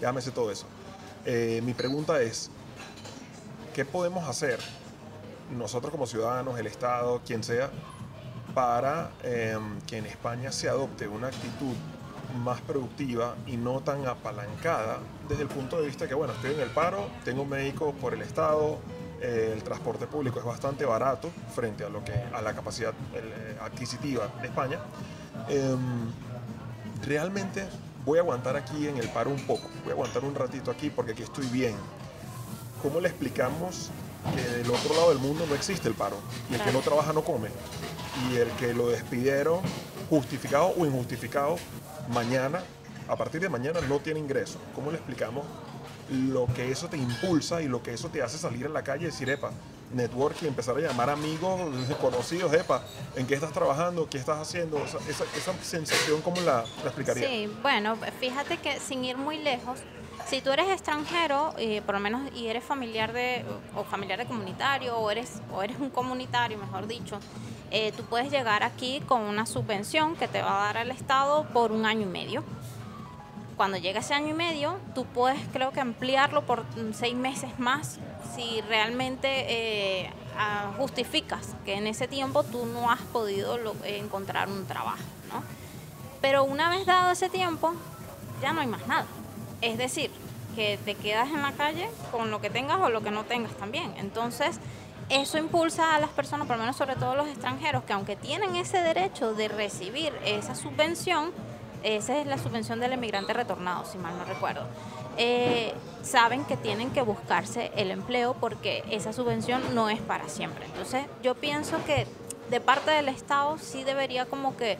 llámese 0.00 0.30
todo 0.30 0.52
eso. 0.52 0.66
Eh, 1.26 1.60
mi 1.64 1.74
pregunta 1.74 2.20
es, 2.22 2.50
¿qué 3.74 3.84
podemos 3.84 4.28
hacer 4.28 4.58
nosotros 5.56 5.90
como 5.90 6.06
ciudadanos, 6.06 6.58
el 6.58 6.66
Estado, 6.66 7.20
quien 7.26 7.42
sea, 7.42 7.70
para 8.54 9.10
em, 9.22 9.80
que 9.82 9.98
en 9.98 10.06
España 10.06 10.52
se 10.52 10.68
adopte 10.68 11.08
una 11.08 11.28
actitud 11.28 11.74
más 12.44 12.60
productiva 12.60 13.36
y 13.46 13.56
no 13.56 13.80
tan 13.80 14.06
apalancada 14.06 15.00
desde 15.28 15.42
el 15.42 15.48
punto 15.48 15.80
de 15.80 15.86
vista 15.86 16.08
que, 16.08 16.14
bueno, 16.14 16.32
estoy 16.32 16.54
en 16.54 16.60
el 16.60 16.70
paro, 16.70 17.08
tengo 17.24 17.42
un 17.42 17.48
médico 17.48 17.92
por 17.94 18.14
el 18.14 18.22
Estado, 18.22 18.78
eh, 19.20 19.52
el 19.54 19.62
transporte 19.62 20.06
público 20.06 20.38
es 20.38 20.44
bastante 20.44 20.84
barato 20.84 21.30
frente 21.54 21.84
a 21.84 21.88
lo 21.88 22.02
que 22.04 22.14
a 22.32 22.40
la 22.40 22.54
capacidad 22.54 22.94
eh, 23.14 23.58
adquisitiva 23.60 24.28
de 24.40 24.46
España. 24.46 24.78
Em, 25.48 26.10
realmente 27.04 27.68
voy 28.04 28.18
a 28.18 28.22
aguantar 28.22 28.56
aquí 28.56 28.88
en 28.88 28.96
el 28.96 29.08
paro 29.08 29.30
un 29.30 29.40
poco, 29.46 29.68
voy 29.82 29.90
a 29.90 29.92
aguantar 29.92 30.24
un 30.24 30.34
ratito 30.34 30.70
aquí 30.70 30.90
porque 30.90 31.12
aquí 31.12 31.22
estoy 31.22 31.46
bien. 31.46 31.74
¿Cómo 32.82 33.00
le 33.00 33.08
explicamos 33.08 33.90
que 34.34 34.42
del 34.42 34.70
otro 34.70 34.94
lado 34.94 35.10
del 35.10 35.18
mundo 35.18 35.44
no 35.46 35.54
existe 35.54 35.88
el 35.88 35.94
paro 35.94 36.16
y 36.50 36.54
el 36.54 36.62
que 36.62 36.72
no 36.72 36.80
trabaja 36.80 37.12
no 37.12 37.22
come? 37.22 37.48
Y 38.30 38.36
el 38.36 38.48
que 38.52 38.72
lo 38.72 38.88
despidieron 38.88 39.60
justificado 40.08 40.72
o 40.76 40.86
injustificado 40.86 41.56
mañana, 42.12 42.62
a 43.08 43.16
partir 43.16 43.40
de 43.40 43.48
mañana 43.48 43.80
no 43.82 43.98
tiene 44.00 44.18
ingreso. 44.18 44.58
¿Cómo 44.74 44.90
le 44.90 44.96
explicamos 44.96 45.44
lo 46.10 46.46
que 46.46 46.70
eso 46.70 46.88
te 46.88 46.96
impulsa 46.96 47.62
y 47.62 47.68
lo 47.68 47.82
que 47.82 47.94
eso 47.94 48.08
te 48.08 48.22
hace 48.22 48.38
salir 48.38 48.66
a 48.66 48.70
la 48.70 48.82
calle 48.82 49.04
y 49.04 49.06
decir, 49.06 49.28
epa, 49.30 49.52
networking, 49.92 50.46
empezar 50.46 50.76
a 50.76 50.80
llamar 50.80 51.10
amigos, 51.10 51.60
conocidos, 52.00 52.52
epa, 52.52 52.82
¿en 53.16 53.26
qué 53.26 53.34
estás 53.34 53.52
trabajando? 53.52 54.08
¿Qué 54.08 54.18
estás 54.18 54.38
haciendo? 54.38 54.78
esa, 54.78 54.98
esa, 55.36 55.52
sensación, 55.62 56.20
¿cómo 56.22 56.40
la, 56.40 56.64
la, 56.82 56.86
explicaría? 56.86 57.28
Sí, 57.28 57.52
bueno, 57.62 57.96
fíjate 58.20 58.58
que 58.58 58.78
sin 58.80 59.04
ir 59.04 59.16
muy 59.16 59.38
lejos, 59.38 59.80
si 60.26 60.40
tú 60.40 60.50
eres 60.50 60.68
extranjero, 60.68 61.54
eh, 61.58 61.82
por 61.84 61.94
lo 61.94 62.00
menos, 62.00 62.30
y 62.34 62.46
eres 62.46 62.62
familiar 62.62 63.12
de, 63.12 63.44
o 63.74 63.84
familiar 63.84 64.18
de 64.18 64.26
comunitario, 64.26 64.96
o 64.96 65.10
eres, 65.10 65.40
o 65.52 65.62
eres 65.62 65.78
un 65.80 65.90
comunitario, 65.90 66.58
mejor 66.58 66.86
dicho, 66.86 67.18
eh, 67.70 67.92
tú 67.96 68.04
puedes 68.04 68.30
llegar 68.30 68.62
aquí 68.62 69.00
con 69.06 69.22
una 69.22 69.46
subvención 69.46 70.16
que 70.16 70.28
te 70.28 70.42
va 70.42 70.62
a 70.62 70.72
dar 70.72 70.84
el 70.84 70.90
Estado 70.90 71.44
por 71.52 71.72
un 71.72 71.86
año 71.86 72.02
y 72.02 72.10
medio 72.10 72.44
cuando 73.60 73.76
llega 73.76 74.00
ese 74.00 74.14
año 74.14 74.28
y 74.28 74.32
medio, 74.32 74.78
tú 74.94 75.04
puedes 75.04 75.38
creo 75.52 75.70
que 75.70 75.80
ampliarlo 75.80 76.46
por 76.46 76.64
seis 76.94 77.14
meses 77.14 77.58
más 77.58 77.98
si 78.34 78.60
realmente 78.62 79.28
eh, 79.48 80.10
justificas 80.78 81.54
que 81.64 81.74
en 81.74 81.86
ese 81.86 82.08
tiempo 82.08 82.42
tú 82.44 82.66
no 82.66 82.90
has 82.90 83.00
podido 83.00 83.58
encontrar 83.84 84.48
un 84.48 84.66
trabajo, 84.66 85.02
¿no? 85.32 85.42
Pero 86.20 86.44
una 86.44 86.68
vez 86.70 86.86
dado 86.86 87.10
ese 87.10 87.28
tiempo, 87.28 87.72
ya 88.42 88.52
no 88.52 88.60
hay 88.60 88.66
más 88.66 88.86
nada. 88.86 89.06
Es 89.60 89.78
decir, 89.78 90.10
que 90.54 90.78
te 90.84 90.94
quedas 90.94 91.28
en 91.28 91.42
la 91.42 91.52
calle 91.52 91.88
con 92.10 92.30
lo 92.30 92.40
que 92.40 92.50
tengas 92.50 92.78
o 92.80 92.88
lo 92.88 93.02
que 93.02 93.10
no 93.10 93.24
tengas 93.24 93.52
también. 93.52 93.94
Entonces, 93.98 94.58
eso 95.08 95.38
impulsa 95.38 95.94
a 95.94 95.98
las 95.98 96.10
personas, 96.10 96.46
por 96.46 96.56
lo 96.56 96.62
menos 96.62 96.76
sobre 96.76 96.96
todo 96.96 97.14
los 97.16 97.28
extranjeros, 97.28 97.84
que 97.84 97.92
aunque 97.92 98.16
tienen 98.16 98.56
ese 98.56 98.80
derecho 98.80 99.34
de 99.34 99.48
recibir 99.48 100.12
esa 100.24 100.54
subvención, 100.54 101.32
esa 101.82 102.18
es 102.18 102.26
la 102.26 102.38
subvención 102.38 102.80
del 102.80 102.92
emigrante 102.92 103.32
retornado, 103.32 103.84
si 103.84 103.98
mal 103.98 104.16
no 104.16 104.24
recuerdo, 104.24 104.66
eh, 105.16 105.74
saben 106.02 106.44
que 106.44 106.56
tienen 106.56 106.90
que 106.90 107.02
buscarse 107.02 107.70
el 107.76 107.90
empleo 107.90 108.34
porque 108.34 108.84
esa 108.90 109.12
subvención 109.12 109.74
no 109.74 109.88
es 109.90 110.00
para 110.00 110.28
siempre. 110.28 110.66
Entonces 110.66 111.04
yo 111.22 111.34
pienso 111.34 111.82
que 111.84 112.06
de 112.50 112.60
parte 112.60 112.90
del 112.90 113.08
Estado 113.08 113.58
sí 113.58 113.84
debería 113.84 114.26
como 114.26 114.56
que, 114.56 114.78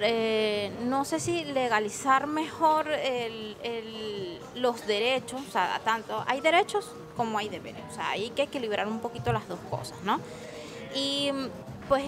eh, 0.00 0.72
no 0.84 1.04
sé 1.04 1.20
si 1.20 1.44
legalizar 1.44 2.26
mejor 2.26 2.86
los 4.54 4.86
derechos, 4.86 5.40
o 5.48 5.50
sea, 5.50 5.80
tanto 5.84 6.24
hay 6.26 6.40
derechos 6.40 6.92
como 7.16 7.38
hay 7.38 7.48
deberes, 7.48 7.82
o 7.90 7.94
sea, 7.94 8.10
hay 8.10 8.30
que 8.30 8.42
equilibrar 8.42 8.86
un 8.86 9.00
poquito 9.00 9.32
las 9.32 9.48
dos 9.48 9.58
cosas, 9.70 9.98
¿no? 10.02 10.20
Y 10.94 11.30
pues 11.88 12.04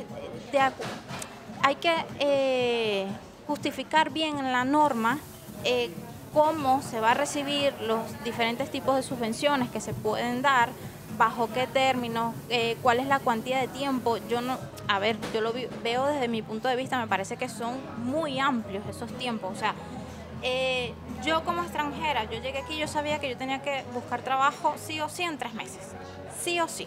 hay 1.63 1.75
que... 1.77 1.95
Eh, 2.19 3.07
justificar 3.51 4.11
bien 4.11 4.39
en 4.39 4.53
la 4.53 4.65
norma 4.65 5.19
eh, 5.65 5.91
cómo 6.33 6.83
se 6.83 7.01
va 7.01 7.11
a 7.11 7.15
recibir 7.15 7.75
los 7.81 8.01
diferentes 8.23 8.71
tipos 8.71 8.95
de 8.95 9.03
subvenciones 9.03 9.69
que 9.71 9.81
se 9.81 9.93
pueden 9.93 10.41
dar, 10.41 10.69
bajo 11.19 11.49
qué 11.53 11.67
términos, 11.67 12.33
eh, 12.49 12.77
cuál 12.81 13.01
es 13.01 13.09
la 13.09 13.19
cuantía 13.19 13.59
de 13.59 13.67
tiempo. 13.67 14.19
Yo 14.29 14.41
no, 14.41 14.57
a 14.87 15.01
ver, 15.01 15.17
yo 15.35 15.41
lo 15.41 15.53
veo 15.83 16.07
desde 16.07 16.29
mi 16.29 16.43
punto 16.43 16.69
de 16.69 16.77
vista, 16.77 17.01
me 17.01 17.09
parece 17.09 17.37
que 17.37 17.49
son 17.49 17.81
muy 18.05 18.39
amplios 18.39 18.85
esos 18.89 19.11
tiempos. 19.19 19.51
O 19.53 19.59
sea, 19.59 19.75
eh, 20.43 20.95
yo 21.25 21.43
como 21.43 21.63
extranjera, 21.63 22.31
yo 22.31 22.41
llegué 22.41 22.59
aquí, 22.59 22.79
yo 22.79 22.87
sabía 22.87 23.19
que 23.19 23.29
yo 23.29 23.37
tenía 23.37 23.63
que 23.63 23.83
buscar 23.93 24.23
trabajo 24.23 24.75
sí 24.77 25.01
o 25.01 25.09
sí 25.09 25.25
en 25.25 25.39
tres 25.39 25.55
meses, 25.55 25.89
sí 26.41 26.61
o 26.61 26.69
sí. 26.69 26.87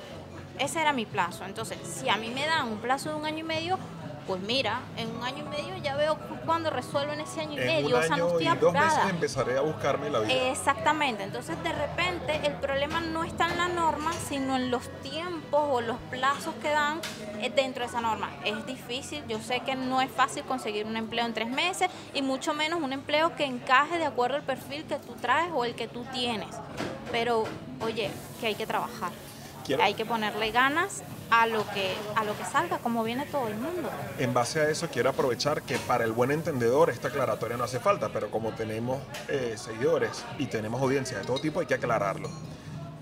Ese 0.60 0.80
era 0.80 0.94
mi 0.94 1.06
plazo. 1.06 1.44
Entonces, 1.44 1.78
si 1.84 2.08
a 2.08 2.16
mí 2.16 2.30
me 2.30 2.46
dan 2.46 2.70
un 2.70 2.78
plazo 2.78 3.10
de 3.10 3.16
un 3.16 3.26
año 3.26 3.40
y 3.40 3.44
medio, 3.44 3.78
pues 4.28 4.42
mira, 4.42 4.80
en 4.98 5.10
un 5.16 5.24
año 5.24 5.46
y 5.46 5.50
medio 5.50 5.78
ya 5.84 5.96
veo 5.96 6.18
cuando 6.46 6.70
resuelvo 6.70 7.14
en 7.14 7.22
ese 7.22 7.42
año 7.42 7.54
y 7.54 7.66
medio. 7.66 7.98
o 7.98 8.04
sea, 8.04 8.18
no 8.18 8.28
estoy 8.28 8.48
y 8.48 8.56
dos 8.58 8.74
meses 8.74 9.00
empezaré 9.10 9.58
a 9.58 9.62
buscarme 9.62 10.10
la 10.10 10.20
vida. 10.20 10.52
Exactamente. 10.52 11.24
Entonces, 11.24 11.62
de 11.64 11.74
repente, 11.74 12.40
el 12.46 12.54
problema 12.54 13.00
no 13.02 13.24
está 13.24 13.48
en 13.50 13.58
la 13.58 13.68
norma, 13.68 14.12
sino 14.14 14.56
en 14.56 14.72
los 14.72 14.88
tiempos 15.02 15.62
o 15.70 15.82
los 15.82 15.98
plazos 16.10 16.54
que 16.62 16.70
dan 16.70 17.02
eh, 17.42 17.52
dentro 17.54 17.84
de 17.84 17.90
esa 17.90 18.02
norma. 18.02 18.30
Es 18.46 18.66
difícil, 18.66 19.24
yo 19.28 19.40
sé 19.40 19.62
que 19.62 19.76
no 19.76 20.02
es 20.02 20.12
fácil 20.12 20.44
conseguir 20.44 20.86
un 20.86 20.98
empleo 20.98 21.26
en 21.26 21.34
tres 21.34 21.50
meses 21.50 21.90
y 22.14 22.22
mucho 22.22 22.54
menos 22.54 22.82
un 22.82 22.94
empleo 22.94 23.36
que 23.36 23.46
encaje 23.46 23.98
de 23.98 24.06
acuerdo 24.06 24.38
al 24.38 24.44
perfil 24.44 24.86
que 24.86 24.96
tú 24.96 25.14
traes 25.14 25.52
o 25.54 25.66
el 25.66 25.76
que 25.76 25.88
tú 25.88 26.06
tienes. 26.14 26.56
Pero, 27.12 27.44
oye, 27.82 28.10
que 28.40 28.48
hay 28.48 28.56
que 28.56 28.66
trabajar. 28.66 29.12
Hay 29.82 29.94
que 29.94 30.06
ponerle 30.06 30.52
ganas 30.52 31.04
a 31.30 31.48
lo 31.48 31.66
que 31.72 31.96
a 32.16 32.24
lo 32.24 32.38
que 32.38 32.46
salga, 32.46 32.78
como 32.80 33.04
viene 33.04 33.26
todo 33.26 33.48
el 33.48 33.56
mundo. 33.56 33.90
En 34.20 34.34
base 34.34 34.62
a 34.62 34.70
eso 34.70 34.88
quiero 34.92 35.10
aprovechar 35.10 35.62
que 35.64 35.78
para 35.80 36.04
el 36.04 36.12
buen 36.12 36.32
entendedor 36.32 36.90
esta 36.90 37.08
aclaratoria 37.08 37.58
no 37.58 37.64
hace 37.64 37.80
falta, 37.80 38.10
pero 38.10 38.30
como 38.30 38.54
tenemos 38.54 39.02
eh, 39.28 39.56
seguidores 39.58 40.24
y 40.38 40.48
tenemos 40.48 40.82
audiencia 40.82 41.18
de 41.18 41.26
todo 41.26 41.40
tipo 41.40 41.60
hay 41.60 41.66
que 41.66 41.76
aclararlo. 41.76 42.30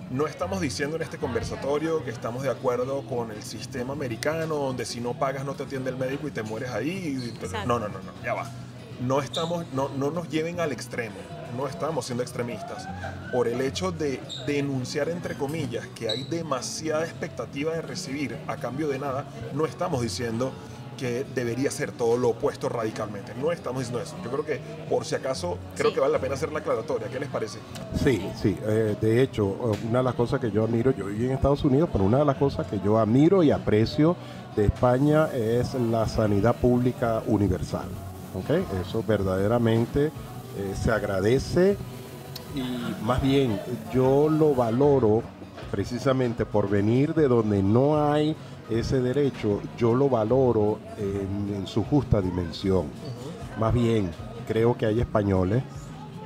No 0.10 0.28
estamos 0.28 0.60
diciendo 0.60 0.98
en 0.98 1.04
este 1.04 1.18
conversatorio 1.18 2.04
que 2.04 2.12
estamos 2.12 2.44
de 2.44 2.50
acuerdo 2.50 3.04
con 3.04 3.32
el 3.32 3.44
sistema 3.44 3.94
americano, 3.94 4.56
donde 4.56 4.86
si 4.86 5.00
no 5.00 5.14
pagas 5.14 5.46
no 5.46 5.54
te 5.54 5.64
atiende 5.64 5.90
el 5.90 5.96
médico 5.96 6.28
y 6.28 6.32
te 6.32 6.44
mueres 6.44 6.72
ahí. 6.72 7.34
No, 7.66 7.80
no, 7.80 7.88
no, 7.88 8.00
no, 8.00 8.12
ya 8.24 8.34
va. 8.34 8.52
No, 9.00 9.22
estamos, 9.22 9.66
no, 9.72 9.88
no 9.90 10.12
nos 10.12 10.30
lleven 10.30 10.60
al 10.60 10.74
extremo 10.74 11.16
no 11.56 11.68
estamos 11.68 12.06
siendo 12.06 12.24
extremistas. 12.24 12.88
Por 13.32 13.48
el 13.48 13.62
hecho 13.62 13.92
de 13.92 14.20
denunciar, 14.48 15.10
entre 15.10 15.36
comillas, 15.36 15.86
que 15.96 16.10
hay 16.10 16.24
demasiada 16.24 17.04
expectativa 17.06 17.74
de 17.74 17.82
recibir 17.82 18.38
a 18.48 18.58
cambio 18.58 18.88
de 18.88 19.00
nada, 19.00 19.26
no 19.54 19.66
estamos 19.66 20.02
diciendo 20.02 20.52
que 20.98 21.26
debería 21.34 21.72
ser 21.72 21.92
todo 21.92 22.16
lo 22.16 22.30
opuesto 22.30 22.70
radicalmente. 22.70 23.34
No 23.34 23.52
estamos 23.52 23.80
diciendo 23.80 24.04
eso. 24.04 24.16
Yo 24.24 24.30
creo 24.30 24.46
que, 24.46 24.60
por 24.88 25.04
si 25.04 25.16
acaso, 25.16 25.58
creo 25.76 25.90
Sí. 25.90 25.96
que 25.96 26.00
vale 26.00 26.14
la 26.14 26.20
pena 26.20 26.36
hacer 26.36 26.52
la 26.52 26.60
aclaratoria. 26.60 27.08
¿Qué 27.08 27.20
les 27.20 27.30
parece? 27.30 27.58
Sí, 28.04 28.22
sí. 28.40 28.56
eh, 28.68 28.96
de 29.02 29.22
hecho, 29.24 29.46
una 29.90 30.00
de 30.00 30.04
las 30.04 30.14
cosas 30.14 30.40
que 30.40 30.52
yo 30.52 30.64
admiro, 30.64 30.92
yo 30.92 31.06
viví 31.08 31.26
en 31.26 31.32
Estados 31.32 31.64
Unidos, 31.64 31.90
pero 31.92 32.04
una 32.04 32.20
de 32.20 32.26
las 32.26 32.36
cosas 32.38 32.68
que 32.68 32.80
yo 32.82 33.00
admiro 33.00 33.42
y 33.42 33.50
aprecio 33.50 34.16
de 34.56 34.66
España 34.66 35.28
es 35.34 35.74
la 35.74 36.08
sanidad 36.08 36.56
pública 36.58 37.24
universal. 37.26 37.88
¿ok? 38.36 38.50
Eso 38.88 39.04
verdaderamente 39.08 40.12
eh, 40.58 40.74
se 40.76 40.92
agradece 40.92 41.78
y 42.56 43.04
más 43.04 43.22
bien 43.22 43.60
yo 43.94 44.30
lo 44.30 44.54
valoro 44.54 45.24
precisamente 45.70 46.46
por 46.46 46.70
venir 46.70 47.14
de 47.14 47.28
donde 47.28 47.64
no 47.64 48.12
hay 48.12 48.36
ese 48.70 49.02
derecho, 49.02 49.62
yo 49.78 49.94
lo 49.94 50.10
valoro 50.10 50.80
en, 50.98 51.56
en 51.56 51.68
su 51.68 51.84
justa 51.84 52.22
dimensión. 52.22 52.86
Más 53.60 53.74
bien, 53.74 54.10
creo 54.48 54.78
que 54.78 54.86
hay 54.86 55.00
españoles 55.00 55.64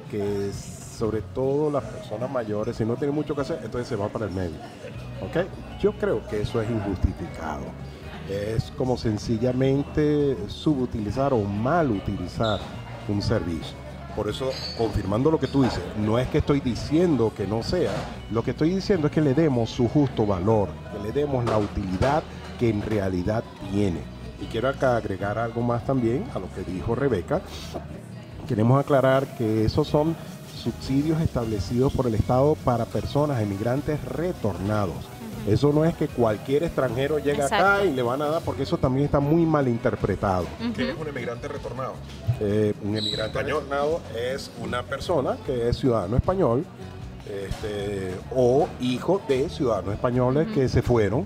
que 0.09 0.51
sobre 0.95 1.21
todo 1.21 1.69
las 1.69 1.83
personas 1.83 2.31
mayores, 2.31 2.77
si 2.77 2.85
no 2.85 2.95
tienen 2.95 3.15
mucho 3.15 3.35
que 3.35 3.41
hacer, 3.41 3.59
entonces 3.63 3.87
se 3.87 3.95
van 3.95 4.09
para 4.09 4.25
el 4.25 4.31
medio. 4.31 4.55
¿Ok? 5.21 5.45
Yo 5.79 5.93
creo 5.93 6.25
que 6.27 6.41
eso 6.41 6.61
es 6.61 6.69
injustificado. 6.69 7.65
Es 8.29 8.71
como 8.77 8.97
sencillamente 8.97 10.35
subutilizar 10.47 11.33
o 11.33 11.41
mal 11.43 11.91
utilizar 11.91 12.59
un 13.07 13.21
servicio. 13.21 13.84
Por 14.15 14.29
eso, 14.29 14.51
confirmando 14.77 15.29
lo 15.29 15.39
que 15.39 15.47
tú 15.47 15.63
dices, 15.63 15.81
no 15.97 16.17
es 16.17 16.27
que 16.29 16.37
estoy 16.37 16.61
diciendo 16.61 17.33
que 17.35 17.45
no 17.45 17.63
sea, 17.63 17.91
lo 18.31 18.43
que 18.43 18.51
estoy 18.51 18.69
diciendo 18.69 19.07
es 19.07 19.13
que 19.13 19.21
le 19.21 19.33
demos 19.33 19.69
su 19.69 19.89
justo 19.89 20.25
valor, 20.25 20.69
que 20.93 21.03
le 21.05 21.11
demos 21.11 21.43
la 21.45 21.57
utilidad 21.57 22.23
que 22.57 22.69
en 22.69 22.81
realidad 22.81 23.43
tiene. 23.71 23.99
Y 24.41 24.45
quiero 24.45 24.69
acá 24.69 24.95
agregar 24.95 25.37
algo 25.37 25.61
más 25.61 25.85
también 25.85 26.25
a 26.33 26.39
lo 26.39 26.49
que 26.53 26.63
dijo 26.63 26.95
Rebeca, 26.95 27.41
queremos 28.47 28.79
aclarar 28.79 29.35
que 29.37 29.65
esos 29.65 29.87
son 29.87 30.15
subsidios 30.55 31.19
establecidos 31.21 31.91
por 31.93 32.07
el 32.07 32.15
Estado 32.15 32.55
para 32.63 32.85
personas 32.85 33.41
emigrantes 33.41 34.03
retornados. 34.05 34.95
Eso 35.47 35.71
no 35.71 35.85
es 35.85 35.95
que 35.95 36.07
cualquier 36.07 36.63
extranjero 36.63 37.19
llegue 37.19 37.43
acá 37.43 37.83
y 37.83 37.93
le 37.93 38.01
van 38.01 38.21
a 38.21 38.27
dar, 38.27 38.41
porque 38.41 38.63
eso 38.63 38.77
también 38.77 39.05
está 39.05 39.19
muy 39.19 39.45
mal 39.45 39.67
interpretado. 39.67 40.45
¿Quién 40.75 40.89
es 40.89 40.97
un 40.97 41.07
emigrante 41.07 41.47
retornado? 41.47 41.93
Eh, 42.39 42.73
un 42.83 42.97
emigrante 42.97 43.37
Español. 43.37 43.63
retornado 43.63 44.01
es 44.15 44.51
una 44.61 44.83
persona 44.83 45.37
que 45.45 45.69
es 45.69 45.77
ciudadano 45.77 46.17
español 46.17 46.65
este, 47.29 48.15
o 48.35 48.67
hijo 48.79 49.21
de 49.27 49.49
ciudadanos 49.49 49.93
españoles 49.93 50.47
que 50.53 50.67
se 50.67 50.81
fueron 50.81 51.25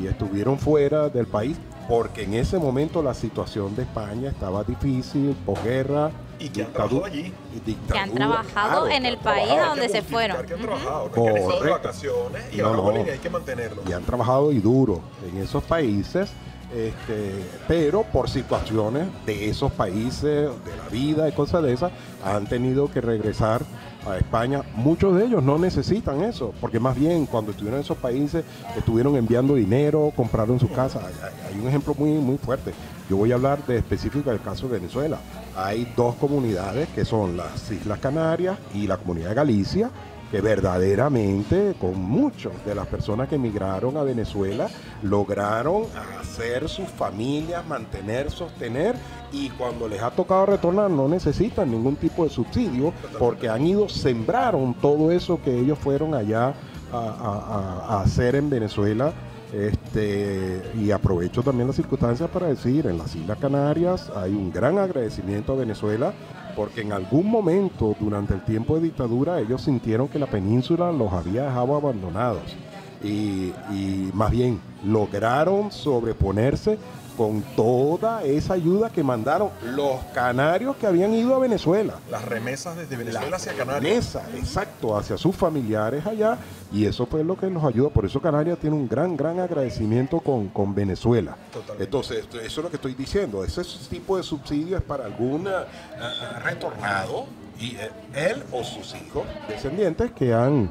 y 0.00 0.06
estuvieron 0.06 0.58
fuera 0.58 1.08
del 1.08 1.26
país 1.26 1.56
porque 1.88 2.22
en 2.22 2.34
ese 2.34 2.58
momento 2.58 3.02
la 3.02 3.14
situación 3.14 3.74
de 3.76 3.82
España 3.82 4.30
estaba 4.30 4.64
difícil, 4.64 5.36
posguerra. 5.44 6.10
Y 6.42 6.48
que 6.48 6.62
han 6.64 6.72
trabajado 6.72 7.04
allí. 7.04 7.32
y 7.54 7.72
Que 7.74 7.98
han 7.98 8.10
trabajado 8.14 8.80
claro, 8.82 8.88
en 8.88 9.06
el 9.06 9.18
país 9.18 9.50
a 9.52 9.66
donde 9.66 9.88
se 9.88 10.02
fueron. 10.02 10.38
justificar 10.38 10.46
que 10.46 10.54
han 10.54 10.60
Ujú. 10.60 10.66
trabajado, 10.68 11.02
no 11.02 11.06
es 11.08 11.12
que 11.12 11.20
han 11.30 11.36
estado 11.36 11.52
de 11.52 11.58
Correcto. 11.58 11.88
vacaciones 11.88 12.42
y 12.52 12.56
No, 12.56 12.64
ahora 12.66 12.76
no. 12.76 12.82
vuelven 12.82 13.06
y 13.06 13.10
hay 13.10 13.18
que 13.18 13.30
mantenerlo. 13.30 13.82
y 13.88 13.92
han 13.92 14.02
trabajado 14.02 14.52
y 14.52 14.58
duro 14.60 15.00
en 15.30 15.38
esos 15.42 15.62
países, 15.64 16.30
este, 16.74 17.44
pero 17.68 18.02
por 18.02 18.28
situaciones 18.30 19.06
de 19.26 19.50
esos 19.50 19.70
países, 19.72 20.22
de 20.64 20.76
la 20.76 20.88
vida 20.90 21.28
y 21.28 21.32
cosas 21.32 21.62
de 21.62 21.72
esas, 21.72 21.92
han 22.24 22.46
tenido 22.46 22.90
que 22.90 23.00
regresar 23.00 23.62
a 24.06 24.16
España. 24.16 24.62
Muchos 24.74 25.16
de 25.16 25.24
ellos 25.26 25.42
no 25.42 25.58
necesitan 25.58 26.22
eso, 26.22 26.52
porque 26.60 26.80
más 26.80 26.96
bien 26.96 27.26
cuando 27.26 27.50
estuvieron 27.52 27.78
en 27.80 27.84
esos 27.84 27.96
países 27.98 28.44
estuvieron 28.76 29.16
enviando 29.16 29.54
dinero, 29.54 30.12
compraron 30.16 30.58
su 30.58 30.68
casa. 30.70 31.00
Hay, 31.06 31.14
hay- 31.54 31.60
un 31.60 31.68
ejemplo 31.68 31.94
muy, 31.96 32.10
muy 32.12 32.38
fuerte. 32.38 32.72
Yo 33.08 33.16
voy 33.16 33.30
a 33.30 33.34
hablar 33.36 33.64
de 33.66 33.76
específico 33.78 34.30
del 34.30 34.40
caso 34.40 34.66
de 34.68 34.78
Venezuela. 34.78 35.18
Hay 35.56 35.92
dos 35.96 36.14
comunidades 36.16 36.88
que 36.88 37.04
son 37.04 37.36
las 37.36 37.70
Islas 37.70 37.98
Canarias 37.98 38.56
y 38.74 38.86
la 38.86 38.96
comunidad 38.96 39.28
de 39.28 39.34
Galicia, 39.34 39.90
que 40.32 40.40
verdaderamente 40.40 41.74
con 41.78 41.96
muchas 42.00 42.52
de 42.64 42.74
las 42.74 42.86
personas 42.88 43.28
que 43.28 43.34
emigraron 43.36 43.96
a 43.98 44.02
Venezuela 44.02 44.68
lograron 45.02 45.84
hacer 46.20 46.68
sus 46.68 46.88
familias, 46.88 47.64
mantener, 47.68 48.30
sostener 48.30 48.96
y 49.30 49.50
cuando 49.50 49.86
les 49.88 50.02
ha 50.02 50.10
tocado 50.10 50.46
retornar 50.46 50.90
no 50.90 51.06
necesitan 51.06 51.70
ningún 51.70 51.96
tipo 51.96 52.24
de 52.24 52.30
subsidio 52.30 52.94
porque 53.18 53.48
han 53.50 53.66
ido, 53.66 53.88
sembraron 53.90 54.74
todo 54.74 55.12
eso 55.12 55.38
que 55.44 55.56
ellos 55.56 55.78
fueron 55.78 56.14
allá 56.14 56.54
a, 56.90 56.96
a- 56.96 57.86
a- 57.94 57.96
a 57.98 58.02
hacer 58.02 58.34
en 58.34 58.48
Venezuela. 58.50 59.12
Este, 59.54 60.62
y 60.80 60.90
aprovecho 60.92 61.42
también 61.42 61.66
las 61.66 61.76
circunstancias 61.76 62.30
para 62.30 62.46
decir, 62.46 62.86
en 62.86 62.96
las 62.96 63.14
Islas 63.14 63.36
Canarias 63.38 64.10
hay 64.16 64.32
un 64.32 64.50
gran 64.50 64.78
agradecimiento 64.78 65.52
a 65.52 65.56
Venezuela 65.56 66.14
porque 66.56 66.82
en 66.82 66.92
algún 66.92 67.30
momento 67.30 67.96
durante 67.98 68.34
el 68.34 68.42
tiempo 68.44 68.76
de 68.76 68.82
dictadura 68.82 69.40
ellos 69.40 69.62
sintieron 69.62 70.08
que 70.08 70.18
la 70.18 70.26
península 70.26 70.92
los 70.92 71.12
había 71.12 71.44
dejado 71.44 71.76
abandonados 71.76 72.56
y, 73.02 73.52
y 73.70 74.10
más 74.14 74.30
bien 74.30 74.60
lograron 74.84 75.72
sobreponerse 75.72 76.78
con 77.16 77.42
toda 77.56 78.22
esa 78.24 78.54
ayuda 78.54 78.90
que 78.90 79.02
mandaron 79.02 79.50
los 79.74 80.00
canarios 80.14 80.76
que 80.76 80.86
habían 80.86 81.14
ido 81.14 81.34
a 81.34 81.38
Venezuela. 81.38 81.94
Las 82.10 82.24
remesas 82.24 82.76
desde 82.76 82.96
Venezuela 82.96 83.30
La 83.30 83.36
hacia 83.36 83.52
Canarias. 83.52 83.82
remesa, 83.82 84.22
exacto, 84.36 84.96
hacia 84.96 85.16
sus 85.18 85.34
familiares 85.36 86.06
allá 86.06 86.38
y 86.72 86.86
eso 86.86 87.06
fue 87.06 87.22
lo 87.22 87.36
que 87.36 87.48
los 87.50 87.62
ayuda. 87.64 87.90
Por 87.90 88.06
eso 88.06 88.20
Canarias 88.20 88.58
tiene 88.58 88.76
un 88.76 88.88
gran, 88.88 89.16
gran 89.16 89.38
agradecimiento 89.40 90.20
con, 90.20 90.48
con 90.48 90.74
Venezuela. 90.74 91.36
Totalmente. 91.52 91.84
Entonces, 91.84 92.24
eso 92.32 92.40
es 92.42 92.56
lo 92.58 92.70
que 92.70 92.76
estoy 92.76 92.94
diciendo. 92.94 93.44
Ese 93.44 93.62
tipo 93.90 94.16
de 94.16 94.22
subsidio 94.22 94.76
es 94.76 94.82
para 94.82 95.04
algún 95.04 95.46
eh, 95.46 95.50
eh, 95.50 96.38
retornado 96.44 97.26
y 97.60 97.76
eh, 97.76 97.90
él 98.14 98.42
o 98.52 98.64
sus 98.64 98.94
hijos 98.94 99.24
descendientes 99.48 100.10
que 100.12 100.32
han, 100.32 100.70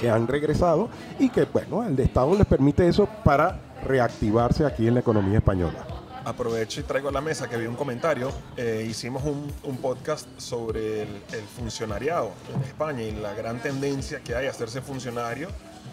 que 0.00 0.10
han 0.10 0.26
regresado 0.26 0.88
y 1.18 1.28
que, 1.28 1.44
bueno, 1.44 1.84
el 1.84 1.98
Estado 2.00 2.34
les 2.34 2.46
permite 2.46 2.88
eso 2.88 3.06
para 3.24 3.58
reactivarse 3.84 4.64
aquí 4.66 4.86
en 4.86 4.94
la 4.94 5.00
economía 5.00 5.38
española. 5.38 5.86
Aprovecho 6.24 6.80
y 6.80 6.82
traigo 6.82 7.08
a 7.08 7.12
la 7.12 7.20
mesa 7.20 7.48
que 7.48 7.56
vi 7.56 7.66
un 7.66 7.76
comentario. 7.76 8.30
Eh, 8.56 8.86
hicimos 8.88 9.24
un, 9.24 9.50
un 9.64 9.78
podcast 9.78 10.26
sobre 10.38 11.02
el, 11.02 11.08
el 11.32 11.42
funcionariado 11.56 12.32
en 12.54 12.62
España 12.62 13.02
y 13.02 13.12
la 13.12 13.32
gran 13.32 13.60
tendencia 13.60 14.20
que 14.20 14.34
hay 14.34 14.46
a 14.46 14.50
hacerse 14.50 14.82
funcionario 14.82 15.48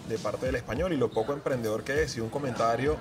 de 0.10 0.18
parte 0.18 0.46
del 0.46 0.56
español 0.56 0.92
y 0.94 0.98
lo 0.98 1.10
poco 1.10 1.34
emprendedor 1.34 1.84
que 1.84 2.04
es. 2.04 2.18
Y 2.18 2.20
un 2.20 2.30
comentario 2.30 2.98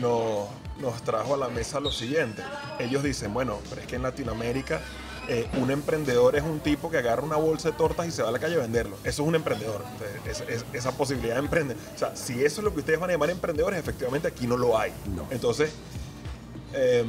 nos, 0.00 0.48
nos 0.80 1.02
trajo 1.02 1.34
a 1.34 1.36
la 1.36 1.48
mesa 1.48 1.78
lo 1.78 1.92
siguiente. 1.92 2.42
Ellos 2.78 3.02
dicen, 3.02 3.34
bueno, 3.34 3.58
pero 3.68 3.82
es 3.82 3.86
que 3.86 3.96
en 3.96 4.02
Latinoamérica 4.02 4.80
eh, 5.28 5.48
un 5.60 5.70
emprendedor 5.70 6.36
es 6.36 6.42
un 6.42 6.60
tipo 6.60 6.90
que 6.90 6.98
agarra 6.98 7.22
una 7.22 7.36
bolsa 7.36 7.70
de 7.70 7.76
tortas 7.76 8.06
y 8.06 8.10
se 8.10 8.22
va 8.22 8.28
a 8.28 8.32
la 8.32 8.38
calle 8.38 8.54
a 8.56 8.58
venderlo. 8.58 8.96
Eso 9.04 9.22
es 9.22 9.28
un 9.28 9.34
emprendedor. 9.34 9.82
Es- 10.28 10.42
es- 10.48 10.64
esa 10.72 10.92
posibilidad 10.92 11.34
de 11.34 11.40
emprender. 11.40 11.76
O 11.94 11.98
sea, 11.98 12.14
si 12.16 12.34
eso 12.44 12.60
es 12.60 12.64
lo 12.64 12.72
que 12.72 12.80
ustedes 12.80 12.98
van 13.00 13.10
a 13.10 13.12
llamar 13.14 13.30
emprendedores, 13.30 13.78
efectivamente 13.78 14.28
aquí 14.28 14.46
no 14.46 14.56
lo 14.56 14.78
hay. 14.78 14.92
No. 15.14 15.26
Entonces, 15.30 15.70
Em, 16.74 17.06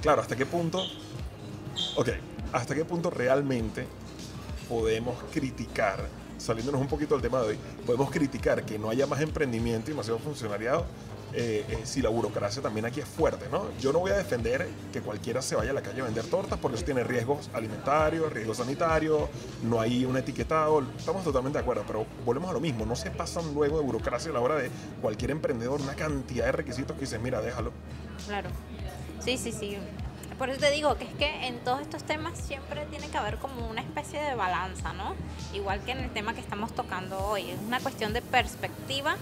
claro, 0.00 0.22
¿hasta 0.22 0.34
qué 0.34 0.44
punto? 0.46 0.82
Ok, 1.96 2.08
¿hasta 2.52 2.74
qué 2.74 2.84
punto 2.84 3.08
realmente 3.10 3.86
podemos 4.68 5.16
criticar, 5.32 6.00
saliéndonos 6.38 6.80
un 6.80 6.88
poquito 6.88 7.14
del 7.14 7.22
tema 7.22 7.40
de 7.42 7.48
hoy, 7.48 7.58
podemos 7.86 8.10
criticar 8.10 8.64
que 8.64 8.78
no 8.78 8.90
haya 8.90 9.06
más 9.06 9.20
emprendimiento 9.20 9.90
y 9.90 9.92
demasiado 9.92 10.18
funcionariado 10.18 10.86
eh, 11.32 11.64
eh, 11.68 11.80
si 11.84 12.02
la 12.02 12.08
burocracia 12.08 12.60
también 12.60 12.86
aquí 12.86 13.00
es 13.00 13.06
fuerte, 13.06 13.46
¿no? 13.50 13.66
Yo 13.80 13.92
no 13.92 14.00
voy 14.00 14.10
a 14.10 14.16
defender 14.16 14.68
que 14.92 15.00
cualquiera 15.00 15.40
se 15.42 15.54
vaya 15.54 15.70
a 15.70 15.74
la 15.74 15.82
calle 15.82 16.00
a 16.00 16.04
vender 16.04 16.24
tortas 16.24 16.58
porque 16.58 16.76
eso 16.76 16.84
tiene 16.84 17.04
riesgos 17.04 17.50
alimentarios, 17.52 18.32
riesgos 18.32 18.56
sanitarios, 18.56 19.28
no 19.62 19.80
hay 19.80 20.04
un 20.04 20.16
etiquetado, 20.16 20.82
estamos 20.96 21.22
totalmente 21.22 21.58
de 21.58 21.62
acuerdo, 21.62 21.84
pero 21.86 22.04
volvemos 22.24 22.50
a 22.50 22.52
lo 22.52 22.60
mismo, 22.60 22.84
no 22.84 22.96
se 22.96 23.10
pasan 23.10 23.54
luego 23.54 23.78
de 23.78 23.84
burocracia 23.84 24.30
a 24.30 24.34
la 24.34 24.40
hora 24.40 24.56
de 24.56 24.70
cualquier 25.00 25.30
emprendedor 25.30 25.80
una 25.80 25.94
cantidad 25.94 26.46
de 26.46 26.52
requisitos 26.52 26.94
que 26.94 27.02
dices, 27.02 27.20
mira, 27.20 27.40
déjalo. 27.40 27.72
Claro. 28.26 28.50
Sí, 29.24 29.36
sí, 29.36 29.52
sí. 29.52 29.76
Por 30.38 30.48
eso 30.48 30.58
te 30.58 30.70
digo 30.70 30.96
que 30.96 31.04
es 31.04 31.14
que 31.14 31.46
en 31.46 31.58
todos 31.60 31.82
estos 31.82 32.02
temas 32.04 32.38
siempre 32.38 32.86
tiene 32.86 33.08
que 33.08 33.18
haber 33.18 33.36
como 33.36 33.68
una 33.68 33.82
especie 33.82 34.18
de 34.18 34.34
balanza, 34.34 34.94
¿no? 34.94 35.14
Igual 35.52 35.80
que 35.84 35.92
en 35.92 35.98
el 35.98 36.10
tema 36.10 36.32
que 36.32 36.40
estamos 36.40 36.74
tocando 36.74 37.18
hoy. 37.18 37.50
Es 37.50 37.60
una 37.60 37.78
cuestión 37.78 38.14
de 38.14 38.22
perspectiva 38.22 39.16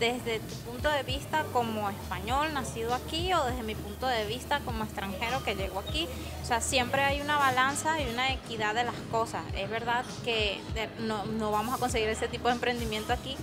desde 0.00 0.40
tu 0.40 0.54
punto 0.70 0.90
de 0.90 1.02
vista 1.02 1.44
como 1.52 1.90
español 1.90 2.52
nacido 2.54 2.94
aquí 2.94 3.32
o 3.34 3.44
desde 3.44 3.62
mi 3.62 3.74
punto 3.74 4.06
de 4.06 4.26
vista 4.26 4.60
como 4.60 4.82
extranjero 4.82 5.44
que 5.44 5.54
llegó 5.54 5.80
aquí. 5.80 6.08
O 6.42 6.46
sea, 6.46 6.62
siempre 6.62 7.02
hay 7.02 7.20
una 7.20 7.36
balanza 7.36 8.00
y 8.00 8.08
una 8.08 8.32
equidad 8.32 8.74
de 8.74 8.84
las 8.84 8.94
cosas. 9.12 9.42
Es 9.54 9.68
verdad 9.68 10.04
que 10.24 10.60
no, 11.00 11.26
no 11.26 11.50
vamos 11.52 11.74
a 11.74 11.78
conseguir 11.78 12.08
ese 12.08 12.28
tipo 12.28 12.48
de 12.48 12.54
emprendimiento 12.54 13.12
aquí, 13.12 13.36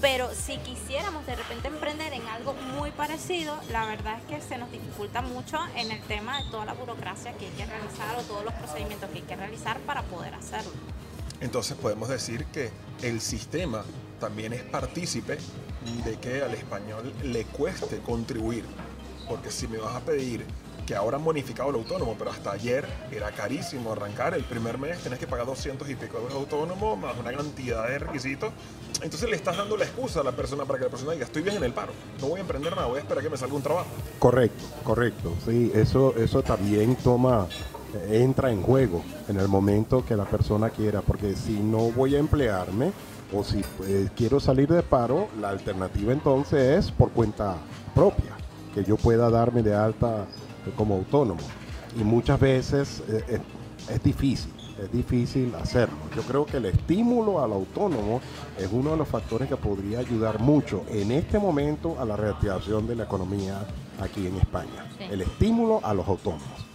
Pero 0.00 0.30
si 0.34 0.56
quisiéramos 0.58 1.26
de 1.26 1.36
repente 1.36 1.68
emprender 1.68 2.12
en 2.14 2.26
algo 2.26 2.54
muy 2.54 2.90
parecido, 2.90 3.54
la 3.70 3.84
verdad 3.84 4.18
es 4.18 4.24
que 4.24 4.40
se 4.40 4.56
nos 4.56 4.70
dificulta 4.72 5.20
mucho 5.20 5.58
en 5.76 5.90
el 5.90 6.00
tema 6.02 6.42
de 6.42 6.50
toda 6.50 6.64
la 6.64 6.72
burocracia 6.72 7.32
que 7.34 7.46
hay 7.46 7.52
que 7.52 7.66
realizar 7.66 8.16
o 8.18 8.22
todos 8.22 8.44
los 8.44 8.54
procedimientos 8.54 9.10
que 9.10 9.18
hay 9.18 9.24
que 9.24 9.36
realizar 9.36 9.78
para 9.80 10.02
poder 10.02 10.34
hacerlo. 10.34 10.72
Entonces 11.40 11.76
podemos 11.76 12.08
decir 12.08 12.46
que 12.46 12.70
el 13.02 13.20
sistema 13.20 13.84
también 14.18 14.52
es 14.52 14.62
partícipe 14.62 15.38
de 16.04 16.16
que 16.18 16.42
al 16.42 16.54
español 16.54 17.12
le 17.22 17.44
cueste 17.44 17.98
contribuir. 17.98 18.64
Porque 19.28 19.50
si 19.50 19.68
me 19.68 19.78
vas 19.78 19.94
a 19.94 20.00
pedir 20.00 20.44
que 20.86 20.96
ahora 20.96 21.18
han 21.18 21.24
bonificado 21.24 21.70
el 21.70 21.76
autónomo, 21.76 22.16
pero 22.18 22.32
hasta 22.32 22.50
ayer 22.50 22.84
era 23.12 23.30
carísimo 23.30 23.92
arrancar. 23.92 24.34
El 24.34 24.42
primer 24.42 24.76
mes 24.76 24.98
tenés 24.98 25.20
que 25.20 25.26
pagar 25.28 25.46
200 25.46 25.88
y 25.88 25.94
pico 25.94 26.18
euros 26.18 26.34
autónomo, 26.34 26.96
más 26.96 27.16
una 27.16 27.32
cantidad 27.32 27.86
de 27.88 28.00
requisitos. 28.00 28.52
Entonces 29.00 29.30
le 29.30 29.36
estás 29.36 29.56
dando 29.56 29.76
la 29.76 29.84
excusa 29.84 30.20
a 30.20 30.24
la 30.24 30.32
persona 30.32 30.64
para 30.64 30.80
que 30.80 30.86
la 30.86 30.90
persona 30.90 31.12
diga, 31.12 31.26
estoy 31.26 31.42
bien 31.42 31.56
en 31.56 31.62
el 31.64 31.72
paro, 31.72 31.92
no 32.20 32.28
voy 32.28 32.38
a 32.38 32.40
emprender 32.40 32.74
nada, 32.74 32.88
voy 32.88 32.98
a 32.98 33.02
esperar 33.02 33.22
que 33.22 33.30
me 33.30 33.36
salga 33.36 33.54
un 33.54 33.62
trabajo. 33.62 33.88
Correcto, 34.18 34.64
correcto. 34.82 35.34
Sí, 35.46 35.70
eso, 35.74 36.14
eso 36.16 36.42
también 36.42 36.96
toma, 36.96 37.46
entra 38.10 38.50
en 38.50 38.60
juego 38.60 39.04
en 39.28 39.38
el 39.38 39.46
momento 39.46 40.04
que 40.04 40.16
la 40.16 40.24
persona 40.24 40.70
quiera, 40.70 41.02
porque 41.02 41.36
si 41.36 41.52
no 41.52 41.92
voy 41.92 42.16
a 42.16 42.18
emplearme 42.18 42.92
o 43.32 43.44
si 43.44 43.62
eh, 43.86 44.08
quiero 44.16 44.40
salir 44.40 44.68
de 44.68 44.82
paro, 44.82 45.28
la 45.40 45.50
alternativa 45.50 46.12
entonces 46.12 46.86
es 46.86 46.90
por 46.90 47.10
cuenta 47.10 47.56
propia, 47.94 48.36
que 48.74 48.84
yo 48.84 48.96
pueda 48.96 49.30
darme 49.30 49.62
de 49.62 49.74
alta 49.74 50.26
como 50.76 50.96
autónomo. 50.96 51.40
Y 51.98 52.04
muchas 52.04 52.38
veces 52.38 53.02
eh, 53.08 53.24
es, 53.28 53.94
es 53.94 54.02
difícil, 54.02 54.52
es 54.82 54.92
difícil 54.92 55.54
hacerlo. 55.54 55.96
Yo 56.14 56.22
creo 56.22 56.46
que 56.46 56.58
el 56.58 56.66
estímulo 56.66 57.42
al 57.42 57.52
autónomo 57.52 58.20
es 58.58 58.68
uno 58.70 58.92
de 58.92 58.96
los 58.96 59.08
factores 59.08 59.48
que 59.48 59.56
podría 59.56 60.00
ayudar 60.00 60.40
mucho 60.40 60.84
en 60.88 61.12
este 61.12 61.38
momento 61.38 61.96
a 62.00 62.04
la 62.04 62.16
reactivación 62.16 62.86
de 62.86 62.96
la 62.96 63.04
economía 63.04 63.66
aquí 64.00 64.26
en 64.26 64.36
España. 64.36 64.86
Sí. 64.98 65.04
El 65.10 65.22
estímulo 65.22 65.80
a 65.84 65.94
los 65.94 66.06
autónomos. 66.06 66.70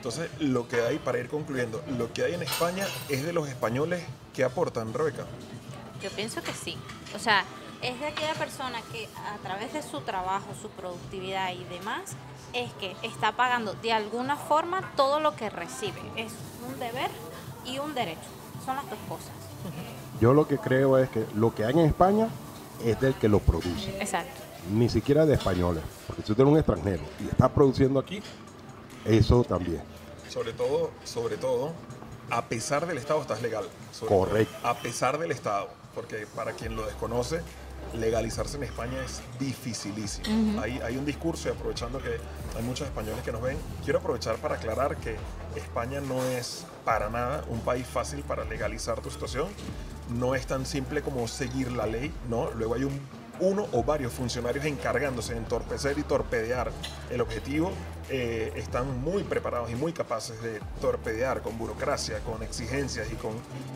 Entonces, 0.00 0.30
lo 0.40 0.66
que 0.66 0.80
hay, 0.80 0.98
para 0.98 1.18
ir 1.18 1.28
concluyendo, 1.28 1.82
lo 1.98 2.10
que 2.10 2.24
hay 2.24 2.32
en 2.32 2.42
España 2.42 2.86
es 3.10 3.22
de 3.22 3.34
los 3.34 3.46
españoles 3.48 4.02
que 4.32 4.44
aportan, 4.44 4.94
Rebeca. 4.94 5.26
Yo 6.02 6.10
pienso 6.10 6.42
que 6.42 6.52
sí. 6.52 6.76
O 7.14 7.18
sea, 7.18 7.44
es 7.82 7.98
de 8.00 8.06
aquella 8.06 8.34
persona 8.34 8.80
que 8.92 9.08
a 9.16 9.36
través 9.42 9.72
de 9.72 9.82
su 9.82 10.00
trabajo, 10.00 10.46
su 10.60 10.68
productividad 10.70 11.52
y 11.52 11.64
demás, 11.64 12.12
es 12.52 12.72
que 12.74 12.96
está 13.02 13.32
pagando 13.32 13.74
de 13.74 13.92
alguna 13.92 14.36
forma 14.36 14.92
todo 14.96 15.20
lo 15.20 15.34
que 15.36 15.50
recibe. 15.50 16.00
Es 16.16 16.32
un 16.66 16.78
deber 16.78 17.10
y 17.64 17.78
un 17.78 17.94
derecho. 17.94 18.20
Son 18.64 18.76
las 18.76 18.88
dos 18.90 18.98
cosas. 19.08 19.30
Yo 20.20 20.34
lo 20.34 20.46
que 20.46 20.58
creo 20.58 20.98
es 20.98 21.08
que 21.10 21.26
lo 21.34 21.54
que 21.54 21.64
hay 21.64 21.72
en 21.72 21.80
España 21.80 22.28
es 22.84 23.00
del 23.00 23.14
que 23.14 23.28
lo 23.28 23.40
produce, 23.40 23.90
Exacto. 24.00 24.40
ni 24.70 24.88
siquiera 24.88 25.24
de 25.26 25.34
españoles. 25.34 25.82
Porque 26.06 26.22
si 26.22 26.32
usted 26.32 26.44
es 26.44 26.50
un 26.50 26.56
extranjero 26.58 27.02
y 27.20 27.28
está 27.28 27.48
produciendo 27.48 27.98
aquí, 28.00 28.22
eso 29.04 29.44
también. 29.44 29.82
Sobre 30.28 30.52
todo, 30.52 30.90
sobre 31.04 31.36
todo, 31.36 31.72
a 32.30 32.42
pesar 32.46 32.86
del 32.86 32.98
Estado 32.98 33.20
estás 33.22 33.40
legal. 33.42 33.64
Sobre 33.92 34.14
Correcto. 34.14 34.54
todo, 34.60 34.70
a 34.70 34.74
pesar 34.74 35.18
del 35.18 35.30
Estado, 35.32 35.68
porque 35.94 36.26
para 36.34 36.52
quien 36.52 36.76
lo 36.76 36.86
desconoce, 36.86 37.40
legalizarse 37.94 38.56
en 38.56 38.64
España 38.64 39.02
es 39.04 39.20
dificilísimo. 39.38 40.60
hay, 40.60 40.78
hay 40.80 40.96
un 40.96 41.04
discurso 41.04 41.48
y 41.48 41.52
aprovechando 41.52 41.98
que 41.98 42.18
hay 42.56 42.62
muchos 42.62 42.86
españoles 42.86 43.22
que 43.24 43.32
nos 43.32 43.42
ven, 43.42 43.56
quiero 43.84 43.98
aprovechar 43.98 44.36
para 44.36 44.56
aclarar 44.56 44.96
que 44.96 45.16
España 45.56 46.00
no 46.00 46.22
es 46.22 46.66
para 46.84 47.10
nada 47.10 47.44
un 47.48 47.60
país 47.60 47.86
fácil 47.86 48.20
para 48.22 48.44
legalizar 48.44 49.00
tu 49.00 49.10
situación. 49.10 49.48
No 50.10 50.34
es 50.34 50.46
tan 50.46 50.66
simple 50.66 51.02
como 51.02 51.26
seguir 51.28 51.72
la 51.72 51.86
ley, 51.86 52.12
¿no? 52.28 52.50
Luego 52.52 52.74
hay 52.74 52.84
un 52.84 53.00
uno 53.40 53.66
o 53.72 53.82
varios 53.82 54.12
funcionarios 54.12 54.64
encargándose 54.64 55.32
de 55.32 55.38
entorpecer 55.38 55.98
y 55.98 56.02
torpedear 56.02 56.70
el 57.10 57.20
objetivo 57.20 57.72
eh, 58.10 58.52
están 58.56 59.00
muy 59.02 59.22
preparados 59.22 59.70
y 59.70 59.74
muy 59.76 59.92
capaces 59.92 60.42
de 60.42 60.60
torpedear 60.80 61.42
con 61.42 61.56
burocracia, 61.58 62.18
con 62.20 62.42
exigencias 62.42 63.10
y 63.12 63.14
con 63.16 63.32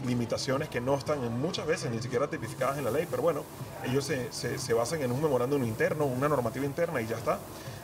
limitaciones 0.06 0.68
que 0.68 0.80
no 0.80 0.96
están 0.96 1.22
en 1.24 1.40
muchas 1.40 1.66
veces 1.66 1.90
ni 1.90 2.02
siquiera 2.02 2.28
tipificadas 2.28 2.78
en 2.78 2.84
la 2.84 2.90
ley, 2.90 3.06
pero 3.10 3.22
bueno, 3.22 3.42
ellos 3.84 4.04
se, 4.04 4.32
se- 4.32 4.72
basan 4.74 5.02
en 5.02 5.12
un 5.12 5.22
memorándum 5.22 5.62
interno, 5.62 6.04
una 6.04 6.28
normativa 6.28 6.64
interna 6.66 7.00
y 7.00 7.06
ya 7.06 7.16
está. 7.16 7.38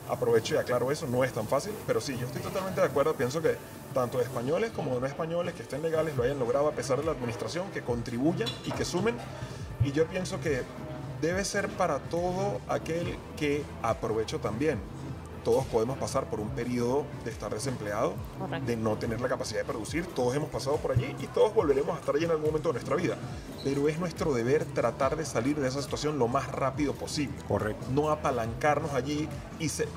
Aprovecho 0.09 0.55
y 0.55 0.57
aclaro 0.57 0.91
eso, 0.91 1.07
no 1.07 1.23
es 1.23 1.31
tan 1.31 1.47
fácil, 1.47 1.71
pero 1.87 2.01
sí, 2.01 2.17
yo 2.19 2.25
estoy 2.25 2.41
totalmente 2.41 2.81
de 2.81 2.87
acuerdo, 2.87 3.13
pienso 3.15 3.41
que 3.41 3.55
tanto 3.93 4.19
españoles 4.19 4.71
como 4.71 4.99
no 4.99 5.05
españoles 5.05 5.53
que 5.53 5.61
estén 5.63 5.81
legales 5.81 6.17
lo 6.17 6.23
hayan 6.23 6.37
logrado 6.37 6.67
a 6.67 6.71
pesar 6.73 6.99
de 6.99 7.05
la 7.05 7.11
administración, 7.11 7.71
que 7.71 7.81
contribuyan 7.81 8.49
y 8.65 8.71
que 8.71 8.83
sumen. 8.83 9.15
Y 9.85 9.93
yo 9.93 10.05
pienso 10.07 10.39
que 10.41 10.63
debe 11.21 11.45
ser 11.45 11.69
para 11.69 11.99
todo 11.99 12.59
aquel 12.67 13.17
que 13.37 13.63
aprovecho 13.81 14.39
también. 14.39 14.79
Todos 15.43 15.65
podemos 15.65 15.97
pasar 15.97 16.25
por 16.29 16.39
un 16.39 16.49
periodo 16.49 17.03
de 17.25 17.31
estar 17.31 17.51
desempleado, 17.51 18.13
Correcto. 18.37 18.65
de 18.67 18.75
no 18.77 18.95
tener 18.97 19.19
la 19.21 19.27
capacidad 19.27 19.61
de 19.61 19.65
producir, 19.65 20.05
todos 20.05 20.35
hemos 20.35 20.49
pasado 20.49 20.77
por 20.77 20.91
allí 20.91 21.15
y 21.19 21.25
todos 21.25 21.51
volveremos 21.55 21.95
a 21.95 21.99
estar 21.99 22.15
allí 22.15 22.25
en 22.25 22.29
algún 22.31 22.45
momento 22.47 22.69
de 22.69 22.73
nuestra 22.73 22.95
vida. 22.95 23.15
Pero 23.63 23.89
es 23.89 23.97
nuestro 23.97 24.33
deber 24.33 24.65
tratar 24.65 25.15
de 25.17 25.25
salir 25.25 25.59
de 25.59 25.67
esa 25.67 25.81
situación 25.81 26.19
lo 26.19 26.27
más 26.27 26.47
rápido 26.51 26.93
posible. 26.93 27.33
Correcto. 27.47 27.87
No 27.91 28.11
apalancarnos 28.11 28.93
allí 28.93 29.27
y 29.59 29.69
se- 29.69 29.87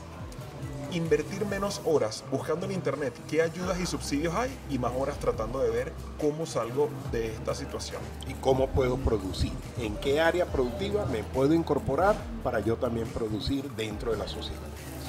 invertir 0.96 1.44
menos 1.46 1.80
horas 1.84 2.24
buscando 2.30 2.66
en 2.66 2.72
internet 2.72 3.14
qué 3.28 3.42
ayudas 3.42 3.78
y 3.80 3.86
subsidios 3.86 4.34
hay 4.34 4.50
y 4.70 4.78
más 4.78 4.92
horas 4.96 5.18
tratando 5.18 5.58
de 5.60 5.70
ver 5.70 5.92
cómo 6.20 6.46
salgo 6.46 6.88
de 7.12 7.28
esta 7.28 7.54
situación. 7.54 8.00
¿Y 8.28 8.34
cómo 8.34 8.68
puedo 8.68 8.96
producir? 8.96 9.52
¿En 9.78 9.96
qué 9.96 10.20
área 10.20 10.46
productiva 10.46 11.04
me 11.06 11.22
puedo 11.24 11.54
incorporar 11.54 12.16
para 12.42 12.60
yo 12.60 12.76
también 12.76 13.06
producir 13.08 13.70
dentro 13.72 14.12
de 14.12 14.18
la 14.18 14.28
sociedad? 14.28 14.60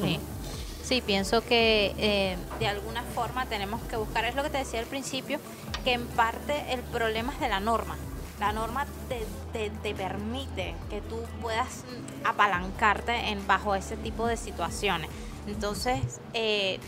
Sí. 0.02 0.19
Sí, 0.84 1.02
pienso 1.02 1.41
que 1.43 1.95
eh, 1.98 2.38
de 2.60 2.67
alguna 2.67 3.02
forma 3.15 3.48
tenemos 3.48 3.82
que 3.84 3.95
buscar, 3.98 4.24
es 4.26 4.36
lo 4.36 4.43
que 4.43 4.52
te 4.52 4.60
decía 4.60 4.80
al 4.80 4.86
principio, 4.86 5.39
que 5.84 5.93
en 5.93 6.06
parte 6.06 6.74
el 6.74 6.82
problema 6.82 7.34
es 7.34 7.39
de 7.39 7.50
la 7.50 7.60
norma. 7.60 7.95
La 8.39 8.52
norma 8.52 8.86
te, 9.10 9.26
te- 9.52 9.71
te 9.71 9.95
permite 9.95 10.76
que 10.91 11.02
tú 11.02 11.15
puedas 11.41 11.86
apalancarte 12.24 13.13
en, 13.30 13.48
bajo 13.48 13.74
ese 13.76 13.98
tipo 13.98 14.28
de 14.28 14.38
situaciones. 14.38 15.10
Entonces, 15.47 16.01
eh, 16.34 16.79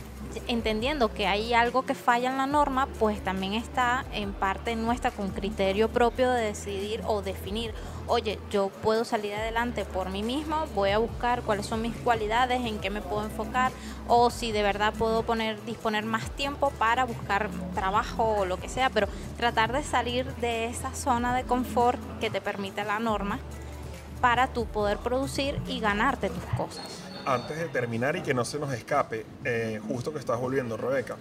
entendiendo 0.48 1.14
que 1.14 1.28
hay 1.28 1.54
algo 1.54 1.86
que 1.86 1.94
falla 1.94 2.30
en 2.30 2.38
la 2.38 2.48
norma, 2.48 2.88
pues 3.00 3.24
también 3.24 3.54
está 3.54 4.06
en 4.14 4.34
parte 4.34 4.76
nuestra 4.76 5.12
con 5.12 5.30
criterio 5.30 5.90
propio 5.90 6.32
de 6.32 6.42
decidir 6.46 7.02
o 7.06 7.22
definir, 7.22 7.74
oye, 8.08 8.40
yo 8.52 8.70
puedo 8.70 9.06
salir 9.06 9.34
adelante 9.34 9.86
por 9.86 10.10
mí 10.10 10.24
mismo, 10.24 10.66
voy 10.76 10.92
a 10.92 10.98
buscar 10.98 11.42
cuáles 11.44 11.66
son 11.66 11.82
mis 11.82 11.96
cualidades, 11.98 12.66
en 12.66 12.80
qué 12.80 12.90
me 12.90 13.02
puedo 13.02 13.24
enfocar, 13.24 13.72
o 14.08 14.30
si 14.30 14.52
de 14.52 14.64
verdad 14.64 14.94
puedo 14.94 15.24
poner, 15.24 15.64
disponer 15.66 16.06
más 16.06 16.30
tiempo 16.32 16.72
para 16.72 17.06
buscar 17.06 17.50
trabajo 17.74 18.38
o 18.40 18.46
lo 18.46 18.58
que 18.58 18.70
sea, 18.70 18.90
pero 18.90 19.08
tratar 19.38 19.72
de 19.72 19.84
salir 19.84 20.26
de 20.36 20.66
esa 20.66 20.94
zona 20.94 21.36
de 21.36 21.44
confort 21.44 22.00
que 22.20 22.30
te 22.30 22.42
permite 22.42 22.84
la 22.84 23.00
norma 23.00 23.40
para 24.22 24.48
tú 24.48 24.66
poder 24.66 24.98
producir 24.98 25.62
y 25.68 25.80
ganarte 25.80 26.30
tus 26.30 26.44
cosas. 26.58 27.07
Antes 27.28 27.58
de 27.58 27.68
terminar 27.68 28.16
y 28.16 28.22
que 28.22 28.34
no 28.34 28.46
se 28.46 28.58
nos 28.58 28.72
escape, 28.72 29.26
eh, 29.44 29.82
justo 29.86 30.14
que 30.14 30.20
estás 30.20 30.40
volviendo, 30.40 30.78
Rebeca, 30.78 31.18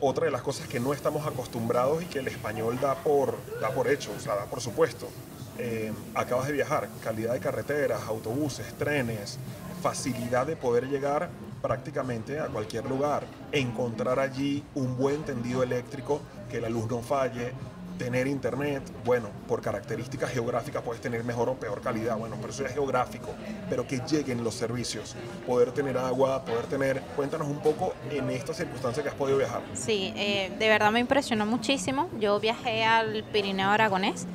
otra 0.00 0.24
de 0.24 0.30
las 0.30 0.40
cosas 0.40 0.66
que 0.68 0.80
no 0.80 0.94
estamos 0.94 1.26
acostumbrados 1.26 2.02
y 2.02 2.06
que 2.06 2.20
el 2.20 2.28
español 2.28 2.78
da 2.80 2.94
por, 2.94 3.36
da 3.60 3.68
por 3.68 3.88
hecho, 3.88 4.10
o 4.16 4.18
sea, 4.18 4.36
da 4.36 4.46
por 4.46 4.62
supuesto. 4.62 5.06
Eh, 5.58 5.92
acabas 6.14 6.46
de 6.46 6.54
viajar, 6.54 6.88
calidad 7.04 7.34
de 7.34 7.40
carreteras, 7.40 8.00
autobuses, 8.08 8.72
trenes, 8.78 9.38
facilidad 9.82 10.46
de 10.46 10.56
poder 10.56 10.88
llegar 10.88 11.28
prácticamente 11.60 12.40
a 12.40 12.46
cualquier 12.46 12.86
lugar, 12.86 13.26
encontrar 13.52 14.18
allí 14.18 14.64
un 14.74 14.96
buen 14.96 15.24
tendido 15.24 15.62
eléctrico, 15.62 16.22
que 16.50 16.58
la 16.58 16.70
luz 16.70 16.88
no 16.88 17.02
falle, 17.02 17.52
tener 17.98 18.26
internet, 18.26 18.82
bueno, 19.04 19.28
por 19.46 19.60
características 19.60 20.30
geográficas 20.30 20.82
puedes 20.82 21.00
tener 21.00 21.24
mejor 21.24 21.48
o 21.48 21.54
peor 21.54 21.80
calidad, 21.80 22.16
bueno, 22.16 22.36
pero 22.40 22.52
eso 22.52 22.64
es 22.64 22.72
geográfico, 22.72 23.28
pero 23.68 23.86
que 23.86 24.00
lleguen 24.00 24.42
los 24.42 24.54
servicios, 24.54 25.14
poder 25.46 25.72
tener 25.72 25.96
agua, 25.98 26.44
poder 26.44 26.66
tener, 26.66 27.00
cuéntanos 27.16 27.48
un 27.48 27.60
poco 27.60 27.94
en 28.10 28.30
esta 28.30 28.54
circunstancia 28.54 29.02
que 29.02 29.08
has 29.08 29.14
podido 29.14 29.38
viajar. 29.38 29.62
Sí, 29.74 30.12
eh, 30.16 30.52
de 30.58 30.68
verdad 30.68 30.90
me 30.90 31.00
impresionó 31.00 31.46
muchísimo. 31.46 32.08
Yo 32.18 32.40
viajé 32.40 32.84
al 32.84 33.24
Pirineo 33.32 33.68
Aragonés. 33.68 34.26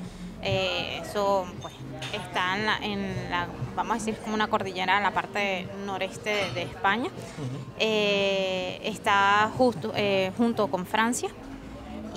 Eh, 0.44 1.02
eso 1.02 1.46
pues 1.62 1.74
está 2.14 2.58
en 2.58 2.66
la, 2.66 2.78
en 2.78 3.30
la, 3.32 3.48
vamos 3.76 3.96
a 3.96 4.00
decir, 4.00 4.16
como 4.18 4.36
una 4.36 4.48
cordillera 4.48 4.98
en 4.98 5.04
la 5.04 5.12
parte 5.12 5.68
noreste 5.86 6.30
de, 6.30 6.52
de 6.52 6.62
España. 6.64 7.10
Eh, 7.80 8.80
está 8.84 9.52
justo, 9.58 9.94
junto 10.38 10.68
con 10.68 10.86
Francia. 10.86 11.30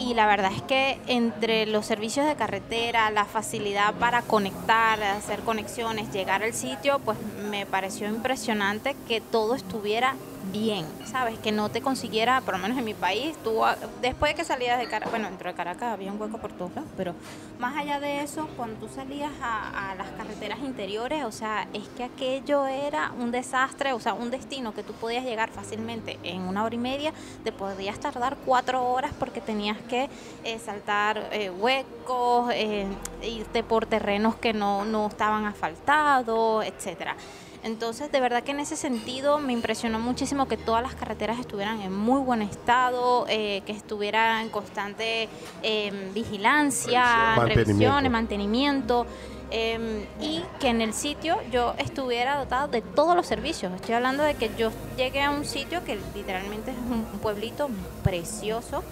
Y 0.00 0.14
la 0.14 0.26
verdad 0.26 0.50
es 0.56 0.62
que 0.62 0.98
entre 1.08 1.66
los 1.66 1.84
servicios 1.84 2.24
de 2.24 2.34
carretera, 2.34 3.10
la 3.10 3.26
facilidad 3.26 3.92
para 3.94 4.22
conectar, 4.22 5.02
hacer 5.02 5.40
conexiones, 5.40 6.10
llegar 6.10 6.42
al 6.42 6.54
sitio, 6.54 7.00
pues 7.00 7.18
me 7.50 7.66
pareció 7.66 8.08
impresionante 8.08 8.96
que 9.06 9.20
todo 9.20 9.54
estuviera 9.54 10.16
bien, 10.52 10.86
¿sabes? 11.04 11.38
Que 11.38 11.52
no 11.52 11.68
te 11.68 11.80
consiguiera, 11.80 12.40
por 12.40 12.54
lo 12.54 12.60
menos 12.60 12.78
en 12.78 12.84
mi 12.84 12.94
país, 12.94 13.36
tú 13.42 13.64
ah, 13.64 13.76
después 14.00 14.32
de 14.32 14.36
que 14.36 14.44
salías 14.44 14.78
de 14.78 14.86
Caracas, 14.86 15.10
bueno, 15.10 15.28
dentro 15.28 15.48
de 15.48 15.54
Caracas 15.54 15.92
había 15.92 16.12
un 16.12 16.20
hueco 16.20 16.38
por 16.38 16.52
todos 16.52 16.74
lados, 16.74 16.90
pero 16.96 17.14
más 17.58 17.76
allá 17.76 18.00
de 18.00 18.22
eso, 18.22 18.48
cuando 18.56 18.86
tú 18.86 18.92
salías 18.92 19.32
a, 19.42 19.90
a 19.90 19.94
las 19.94 20.08
carreteras 20.10 20.60
interiores, 20.60 21.24
o 21.24 21.32
sea, 21.32 21.68
es 21.72 21.86
que 21.96 22.04
aquello 22.04 22.66
era 22.66 23.12
un 23.18 23.30
desastre, 23.30 23.92
o 23.92 24.00
sea, 24.00 24.14
un 24.14 24.30
destino 24.30 24.74
que 24.74 24.82
tú 24.82 24.92
podías 24.94 25.24
llegar 25.24 25.50
fácilmente 25.50 26.18
en 26.22 26.42
una 26.42 26.64
hora 26.64 26.74
y 26.74 26.78
media, 26.78 27.12
te 27.44 27.52
podías 27.52 27.98
tardar 27.98 28.36
cuatro 28.44 28.84
horas 28.84 29.12
porque 29.18 29.40
tenías 29.40 29.78
que 29.88 30.08
eh, 30.44 30.58
saltar 30.58 31.28
eh, 31.32 31.50
huecos, 31.50 32.50
eh, 32.54 32.86
irte 33.22 33.62
por 33.62 33.86
terrenos 33.86 34.36
que 34.36 34.52
no, 34.52 34.84
no 34.84 35.08
estaban 35.08 35.44
asfaltados, 35.44 36.64
etcétera. 36.64 37.16
Entonces, 37.62 38.10
de 38.10 38.20
verdad 38.20 38.42
que 38.42 38.52
en 38.52 38.60
ese 38.60 38.74
sentido 38.76 39.38
me 39.38 39.52
impresionó 39.52 39.98
muchísimo 40.00 40.48
que 40.48 40.56
todas 40.56 40.82
las 40.82 40.94
carreteras 40.94 41.38
estuvieran 41.38 41.80
en 41.82 41.92
muy 41.94 42.20
buen 42.20 42.40
estado, 42.42 43.26
eh, 43.28 43.62
que 43.66 43.72
estuviera 43.72 44.40
en 44.40 44.48
constante 44.48 45.28
eh, 45.62 46.10
vigilancia, 46.14 47.36
revisiones, 47.36 48.10
mantenimiento. 48.10 49.06
eh, 49.50 50.06
y 50.20 50.42
que 50.60 50.68
en 50.68 50.80
el 50.80 50.92
sitio 50.94 51.38
yo 51.50 51.74
estuviera 51.78 52.36
dotado 52.38 52.68
de 52.68 52.82
todos 52.82 53.16
los 53.16 53.26
servicios. 53.26 53.72
Estoy 53.74 53.94
hablando 53.94 54.22
de 54.22 54.34
que 54.34 54.50
yo 54.56 54.70
llegué 54.96 55.22
a 55.22 55.30
un 55.30 55.44
sitio 55.44 55.84
que 55.84 55.98
literalmente 56.14 56.70
es 56.70 56.76
un 56.76 57.04
pueblito 57.20 57.68
precioso, 58.02 58.82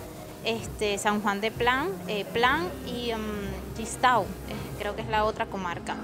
este 0.45 0.99
San 0.99 1.21
Juan 1.23 1.41
de 1.41 1.51
Plan, 1.51 1.89
eh, 2.07 2.25
Plan 2.33 2.69
y 2.87 3.13
um, 3.13 3.21
Gistau, 3.77 4.23
eh, 4.23 4.27
creo 4.79 4.95
que 4.97 5.03
es 5.03 5.09
la 5.09 5.25
otra 5.25 5.47
comarca. 5.47 5.97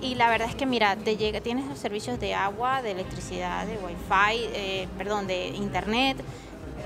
Y 0.00 0.14
la 0.14 0.30
verdad 0.30 0.48
es 0.48 0.54
que, 0.54 0.66
mira, 0.66 0.96
te 0.96 1.16
llega, 1.16 1.40
tienes 1.40 1.66
los 1.66 1.78
servicios 1.78 2.18
de 2.18 2.34
agua, 2.34 2.82
de 2.82 2.92
electricidad, 2.92 3.66
de 3.66 3.76
wifi, 3.76 4.48
eh, 4.54 4.88
perdón, 4.96 5.26
de 5.26 5.48
internet, 5.48 6.16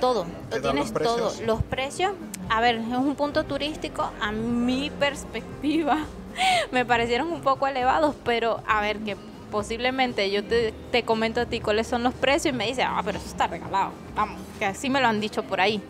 todo. 0.00 0.26
¿Qué 0.50 0.56
Lo 0.56 0.62
tienes 0.62 0.90
los 0.90 1.02
todo. 1.02 1.32
Los 1.46 1.62
precios, 1.62 2.12
a 2.48 2.60
ver, 2.60 2.76
es 2.76 2.86
un 2.86 3.14
punto 3.14 3.44
turístico, 3.44 4.10
a 4.20 4.32
mi 4.32 4.90
perspectiva, 4.98 5.98
me 6.72 6.84
parecieron 6.84 7.32
un 7.32 7.40
poco 7.40 7.66
elevados, 7.66 8.14
pero 8.24 8.60
a 8.66 8.80
ver, 8.80 8.98
que 8.98 9.16
posiblemente 9.50 10.30
yo 10.32 10.42
te, 10.42 10.74
te 10.90 11.04
comento 11.04 11.40
a 11.40 11.46
ti 11.46 11.60
cuáles 11.60 11.86
son 11.86 12.02
los 12.02 12.12
precios 12.14 12.52
y 12.52 12.58
me 12.58 12.66
dices, 12.66 12.84
ah, 12.88 13.00
pero 13.04 13.18
eso 13.18 13.28
está 13.28 13.46
regalado. 13.46 13.92
Vamos, 14.16 14.40
que 14.58 14.64
así 14.64 14.90
me 14.90 15.00
lo 15.00 15.06
han 15.06 15.20
dicho 15.20 15.44
por 15.44 15.60
ahí. 15.60 15.80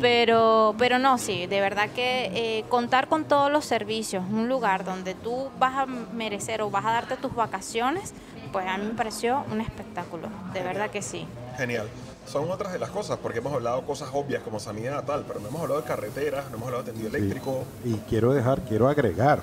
Pero, 0.00 0.74
pero 0.78 0.98
no, 0.98 1.18
sí, 1.18 1.46
de 1.46 1.60
verdad 1.60 1.88
que 1.90 2.26
eh, 2.58 2.64
contar 2.68 3.08
con 3.08 3.24
todos 3.24 3.50
los 3.50 3.64
servicios, 3.64 4.24
un 4.30 4.48
lugar 4.48 4.84
donde 4.84 5.14
tú 5.14 5.48
vas 5.58 5.74
a 5.76 5.86
merecer 5.86 6.62
o 6.62 6.70
vas 6.70 6.84
a 6.84 6.90
darte 6.92 7.16
tus 7.16 7.34
vacaciones, 7.34 8.12
pues 8.52 8.66
a 8.66 8.76
mí 8.78 8.86
me 8.86 8.94
pareció 8.94 9.44
un 9.50 9.60
espectáculo, 9.60 10.28
de 10.52 10.62
verdad 10.62 10.90
que 10.90 11.02
sí. 11.02 11.26
Genial. 11.56 11.86
Son 12.26 12.50
otras 12.50 12.72
de 12.72 12.78
las 12.80 12.90
cosas, 12.90 13.18
porque 13.22 13.38
hemos 13.38 13.52
hablado 13.52 13.82
cosas 13.82 14.08
obvias 14.12 14.42
como 14.42 14.58
sanidad, 14.58 15.04
tal, 15.04 15.24
pero 15.28 15.38
no 15.40 15.48
hemos 15.48 15.62
hablado 15.62 15.80
de 15.80 15.86
carreteras, 15.86 16.50
no 16.50 16.56
hemos 16.56 16.66
hablado 16.68 16.82
de 16.84 16.90
tendido 16.92 17.10
Sí. 17.10 17.16
eléctrico. 17.16 17.64
Y 17.84 17.94
quiero 18.08 18.34
dejar, 18.34 18.62
quiero 18.62 18.88
agregar, 18.88 19.40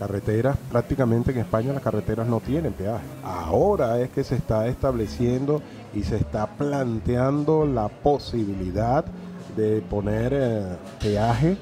carreteras, 0.00 0.56
prácticamente 0.70 1.30
en 1.30 1.38
España 1.38 1.72
las 1.72 1.82
carreteras 1.82 2.26
no 2.26 2.40
tienen 2.40 2.72
peaje. 2.72 3.04
Ahora 3.22 4.00
es 4.00 4.10
que 4.10 4.24
se 4.24 4.34
está 4.34 4.66
estableciendo 4.66 5.62
y 5.94 6.02
se 6.02 6.16
está 6.16 6.46
planteando 6.48 7.64
la 7.66 7.86
posibilidad 7.88 9.04
de 9.56 9.80
poner 9.82 10.32
eh, 10.34 10.76
peaje 11.00 11.56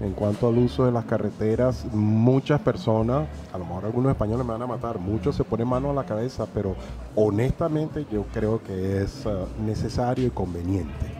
en 0.00 0.12
cuanto 0.12 0.48
al 0.48 0.58
uso 0.58 0.84
de 0.84 0.92
las 0.92 1.04
carreteras. 1.04 1.84
Muchas 1.92 2.60
personas, 2.60 3.28
a 3.52 3.58
lo 3.58 3.64
mejor 3.64 3.84
algunos 3.86 4.10
españoles 4.10 4.46
me 4.46 4.52
van 4.52 4.62
a 4.62 4.66
matar, 4.66 4.98
muchos 4.98 5.36
se 5.36 5.44
ponen 5.44 5.68
mano 5.68 5.90
a 5.90 5.94
la 5.94 6.04
cabeza, 6.04 6.46
pero 6.52 6.76
honestamente 7.14 8.06
yo 8.10 8.24
creo 8.32 8.62
que 8.62 9.02
es 9.02 9.26
eh, 9.26 9.30
necesario 9.64 10.26
y 10.26 10.30
conveniente 10.30 11.18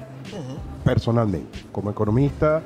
personalmente, 0.85 1.65
como 1.73 1.91
economista 1.91 2.63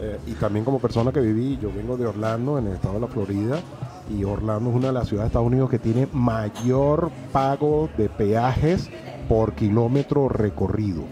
eh, 0.00 0.18
y 0.26 0.32
también 0.32 0.64
como 0.64 0.78
persona 0.78 1.12
que 1.12 1.20
viví, 1.20 1.58
yo 1.60 1.72
vengo 1.72 1.96
de 1.96 2.06
Orlando, 2.06 2.58
en 2.58 2.66
el 2.66 2.74
estado 2.74 2.94
de 2.94 3.00
la 3.00 3.06
Florida, 3.06 3.58
y 4.10 4.24
Orlando 4.24 4.70
es 4.70 4.76
una 4.76 4.88
de 4.88 4.92
las 4.92 5.08
ciudades 5.08 5.26
de 5.26 5.28
Estados 5.28 5.46
Unidos 5.46 5.70
que 5.70 5.78
tiene 5.78 6.08
mayor 6.12 7.10
pago 7.32 7.88
de 7.96 8.08
peajes 8.08 8.90
por 9.28 9.54
kilómetro 9.54 10.28
recorrido. 10.28 11.04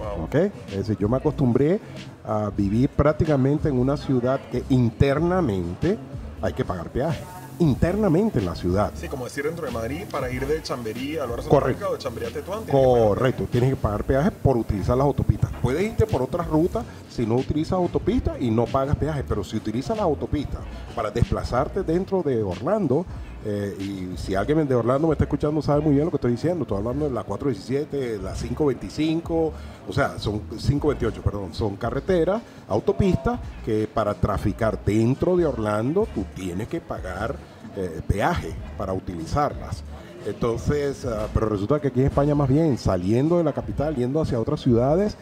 Wow. 0.00 0.24
¿ok? 0.24 0.34
Es 0.68 0.76
decir, 0.78 0.96
yo 0.98 1.08
me 1.08 1.18
acostumbré 1.18 1.80
a 2.24 2.50
vivir 2.56 2.88
prácticamente 2.88 3.68
en 3.68 3.78
una 3.78 3.96
ciudad 3.96 4.40
que 4.50 4.64
internamente 4.70 5.98
hay 6.42 6.52
que 6.52 6.64
pagar 6.64 6.88
peaje. 6.90 7.22
Internamente 7.58 8.38
en 8.38 8.46
la 8.46 8.54
ciudad. 8.54 8.90
Sí, 8.94 9.06
como 9.06 9.24
decir 9.24 9.44
dentro 9.44 9.66
de 9.66 9.70
Madrid, 9.72 10.04
para 10.10 10.30
ir 10.30 10.46
de 10.46 10.62
Chamberí 10.62 11.18
a 11.18 11.26
Lorenzo 11.26 11.50
Correcto. 11.50 11.90
o 11.90 11.92
de 11.92 11.98
Chamberí 11.98 12.26
a 12.26 12.30
Tetuán. 12.30 12.64
tienes 12.64 12.74
que 12.74 12.88
pagar 12.88 13.08
Correcto, 13.08 13.48
tienes 13.52 13.70
que 13.70 13.76
pagar 13.76 14.04
peaje 14.04 14.30
por 14.30 14.56
utilizar 14.56 14.96
las 14.96 15.04
autopistas. 15.04 15.50
Puedes 15.60 15.82
irte 15.82 16.06
por 16.06 16.22
otras 16.22 16.46
rutas 16.46 16.86
si 17.10 17.26
no 17.26 17.34
utilizas 17.34 17.72
autopistas 17.74 18.40
y 18.40 18.50
no 18.50 18.64
pagas 18.64 18.96
peaje, 18.96 19.22
pero 19.28 19.44
si 19.44 19.58
utilizas 19.58 19.94
las 19.94 20.04
autopistas 20.04 20.60
para 20.96 21.10
desplazarte 21.10 21.82
dentro 21.82 22.22
de 22.22 22.42
Orlando, 22.42 23.04
eh, 23.44 23.74
y 23.78 24.18
si 24.18 24.34
alguien 24.34 24.68
de 24.68 24.74
Orlando 24.74 25.08
me 25.08 25.14
está 25.14 25.24
escuchando 25.24 25.62
sabe 25.62 25.80
muy 25.80 25.94
bien 25.94 26.04
lo 26.04 26.10
que 26.10 26.18
estoy 26.18 26.32
diciendo, 26.32 26.62
estoy 26.62 26.78
hablando 26.78 27.06
de 27.06 27.14
la 27.14 27.24
417, 27.24 28.18
la 28.18 28.34
525, 28.34 29.52
o 29.88 29.92
sea, 29.92 30.18
son 30.18 30.40
528, 30.40 31.22
perdón, 31.22 31.54
son 31.54 31.76
carreteras, 31.76 32.42
autopistas 32.68 33.40
que 33.64 33.88
para 33.92 34.12
traficar 34.12 34.78
dentro 34.84 35.36
de 35.36 35.46
Orlando 35.46 36.06
tú 36.14 36.26
tienes 36.34 36.68
que 36.68 36.82
pagar 36.82 37.36
eh, 37.76 38.02
peaje 38.06 38.54
para 38.76 38.92
utilizarlas. 38.92 39.84
Entonces, 40.26 41.06
ah, 41.06 41.28
pero 41.32 41.48
resulta 41.48 41.80
que 41.80 41.88
aquí 41.88 42.00
en 42.00 42.06
España 42.06 42.34
más 42.34 42.48
bien, 42.48 42.76
saliendo 42.76 43.38
de 43.38 43.44
la 43.44 43.54
capital, 43.54 43.96
yendo 43.96 44.20
hacia 44.20 44.38
otras 44.38 44.60
ciudades, 44.60 45.16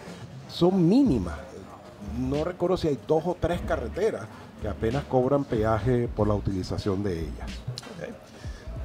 son 0.49 0.89
mínimas. 0.89 1.37
No 2.19 2.43
recuerdo 2.43 2.77
si 2.77 2.89
hay 2.89 2.99
dos 3.07 3.23
o 3.27 3.37
tres 3.39 3.61
carreteras 3.61 4.27
que 4.63 4.69
apenas 4.69 5.05
cobran 5.05 5.45
peaje 5.45 6.09
por 6.09 6.27
la 6.29 6.35
utilización 6.35 7.03
de 7.03 7.21
ellas. 7.21 7.51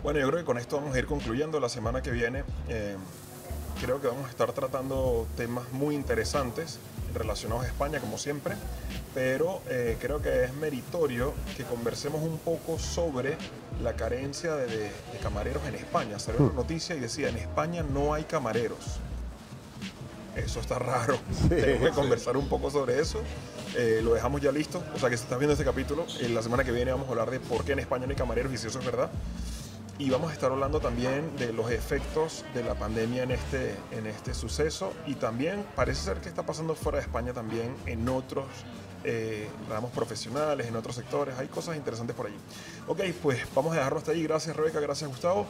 Bueno, 0.03 0.19
yo 0.19 0.27
creo 0.27 0.39
que 0.39 0.45
con 0.45 0.57
esto 0.57 0.77
vamos 0.77 0.95
a 0.95 0.99
ir 0.99 1.05
concluyendo 1.05 1.59
la 1.59 1.69
semana 1.69 2.01
que 2.01 2.11
viene. 2.11 2.43
eh, 2.67 2.95
creo 3.81 3.99
que 4.01 4.07
vamos 4.07 4.27
a 4.27 4.29
estar 4.29 4.51
tratando 4.53 5.25
temas 5.35 5.69
muy 5.73 5.95
interesantes 5.95 6.77
relacionados 7.13 7.63
a 7.65 7.67
España, 7.67 7.99
como 7.99 8.17
siempre, 8.17 8.55
pero 9.13 9.61
eh, 9.67 9.97
creo 9.99 10.21
que 10.21 10.45
es 10.45 10.53
meritorio 10.53 11.33
que 11.57 11.63
conversemos 11.63 12.21
un 12.21 12.37
poco 12.37 12.79
sobre 12.79 13.35
la 13.81 13.93
carencia 13.93 14.55
de, 14.55 14.67
de- 14.67 14.77
de 14.83 15.19
camareros 15.21 15.63
en 15.67 15.75
España. 15.75 16.17
Salió 16.19 16.43
una 16.45 16.53
noticia 16.53 16.95
y 16.95 16.99
decía, 16.99 17.29
en 17.29 17.37
España 17.37 17.83
no 17.83 18.13
hay 18.13 18.23
camareros. 18.23 18.99
Eso 20.35 20.59
está 20.59 20.79
raro. 20.79 21.17
Tengo 21.49 21.79
que 21.81 21.89
sí. 21.89 21.93
conversar 21.95 22.37
un 22.37 22.47
poco 22.49 22.71
sobre 22.71 22.99
eso. 22.99 23.19
Eh, 23.75 24.01
lo 24.03 24.13
dejamos 24.13 24.41
ya 24.41 24.51
listo. 24.51 24.83
O 24.95 24.99
sea 24.99 25.09
que 25.09 25.17
si 25.17 25.23
estás 25.23 25.39
viendo 25.39 25.53
este 25.53 25.65
capítulo, 25.65 26.05
en 26.19 26.35
la 26.35 26.41
semana 26.41 26.63
que 26.63 26.71
viene 26.71 26.91
vamos 26.91 27.07
a 27.07 27.11
hablar 27.11 27.31
de 27.31 27.39
por 27.39 27.65
qué 27.65 27.73
en 27.73 27.79
España 27.79 28.05
no 28.05 28.11
hay 28.11 28.15
camareros 28.15 28.53
y 28.53 28.57
si 28.57 28.67
eso 28.67 28.79
es 28.79 28.85
verdad. 28.85 29.09
Y 29.99 30.09
vamos 30.09 30.31
a 30.31 30.33
estar 30.33 30.51
hablando 30.51 30.79
también 30.79 31.35
de 31.37 31.53
los 31.53 31.69
efectos 31.69 32.43
de 32.55 32.63
la 32.63 32.73
pandemia 32.73 33.23
en 33.23 33.31
este, 33.31 33.75
en 33.91 34.07
este 34.07 34.33
suceso. 34.33 34.93
Y 35.05 35.15
también 35.15 35.65
parece 35.75 36.01
ser 36.01 36.17
que 36.17 36.29
está 36.29 36.45
pasando 36.45 36.75
fuera 36.75 36.97
de 36.97 37.03
España 37.03 37.33
también 37.33 37.75
en 37.85 38.09
otros 38.09 38.45
eh, 39.03 39.49
ramos 39.69 39.91
profesionales, 39.91 40.67
en 40.67 40.75
otros 40.75 40.95
sectores. 40.95 41.37
Hay 41.37 41.47
cosas 41.47 41.75
interesantes 41.75 42.15
por 42.15 42.27
allí. 42.27 42.37
Ok, 42.87 43.01
pues 43.21 43.39
vamos 43.53 43.73
a 43.73 43.77
dejarlo 43.77 43.99
hasta 43.99 44.11
ahí. 44.11 44.23
Gracias 44.23 44.55
Rebeca, 44.55 44.79
gracias 44.79 45.09
Gustavo. 45.09 45.45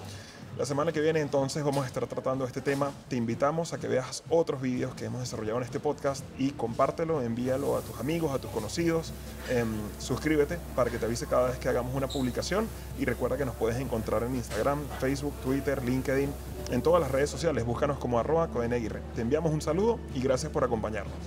La 0.56 0.68
semana 0.68 0.92
que 0.92 1.02
viene 1.02 1.20
entonces 1.20 1.64
vamos 1.64 1.84
a 1.84 1.88
estar 1.88 2.06
tratando 2.06 2.46
este 2.46 2.62
tema. 2.62 2.92
Te 3.10 3.16
invitamos 3.16 3.74
a 3.74 3.80
que 3.80 3.88
veas 3.88 4.24
otros 4.30 4.62
vídeos 4.62 4.94
que 4.94 5.06
hemos 5.06 5.22
desarrollado 5.22 5.58
en 5.58 5.64
este 5.64 5.80
podcast 5.80 6.24
y 6.38 6.52
compártelo, 6.52 7.24
envíalo 7.24 7.76
a 7.76 7.82
tus 7.82 8.00
amigos, 8.00 8.32
a 8.32 8.38
tus 8.38 8.52
conocidos. 8.52 9.14
Em, 9.50 9.68
suscríbete 9.98 10.60
para 10.76 10.92
que 10.92 11.00
te 11.00 11.08
avise 11.08 11.26
cada 11.26 11.48
vez 11.48 11.58
que 11.58 11.70
hagamos 11.70 11.96
una 11.96 12.08
publicación 12.08 12.68
y 13.00 13.06
recuerda 13.06 13.36
que 13.36 13.46
nos 13.46 13.56
puedes 13.56 13.80
encontrar 13.80 14.22
en 14.22 14.36
Instagram, 14.36 14.80
Facebook, 15.00 15.34
Twitter, 15.44 15.84
LinkedIn, 15.84 16.30
en 16.70 16.82
todas 16.84 17.02
las 17.02 17.10
redes 17.10 17.32
sociales. 17.32 17.66
Búscanos 17.66 17.98
como 17.98 18.20
arroba 18.20 18.48
codeneguirre. 18.50 19.02
Te 19.16 19.22
enviamos 19.22 19.52
un 19.52 19.62
saludo 19.62 19.98
y 20.14 20.22
gracias 20.22 20.52
por 20.52 20.64
acompañarnos. 20.64 21.18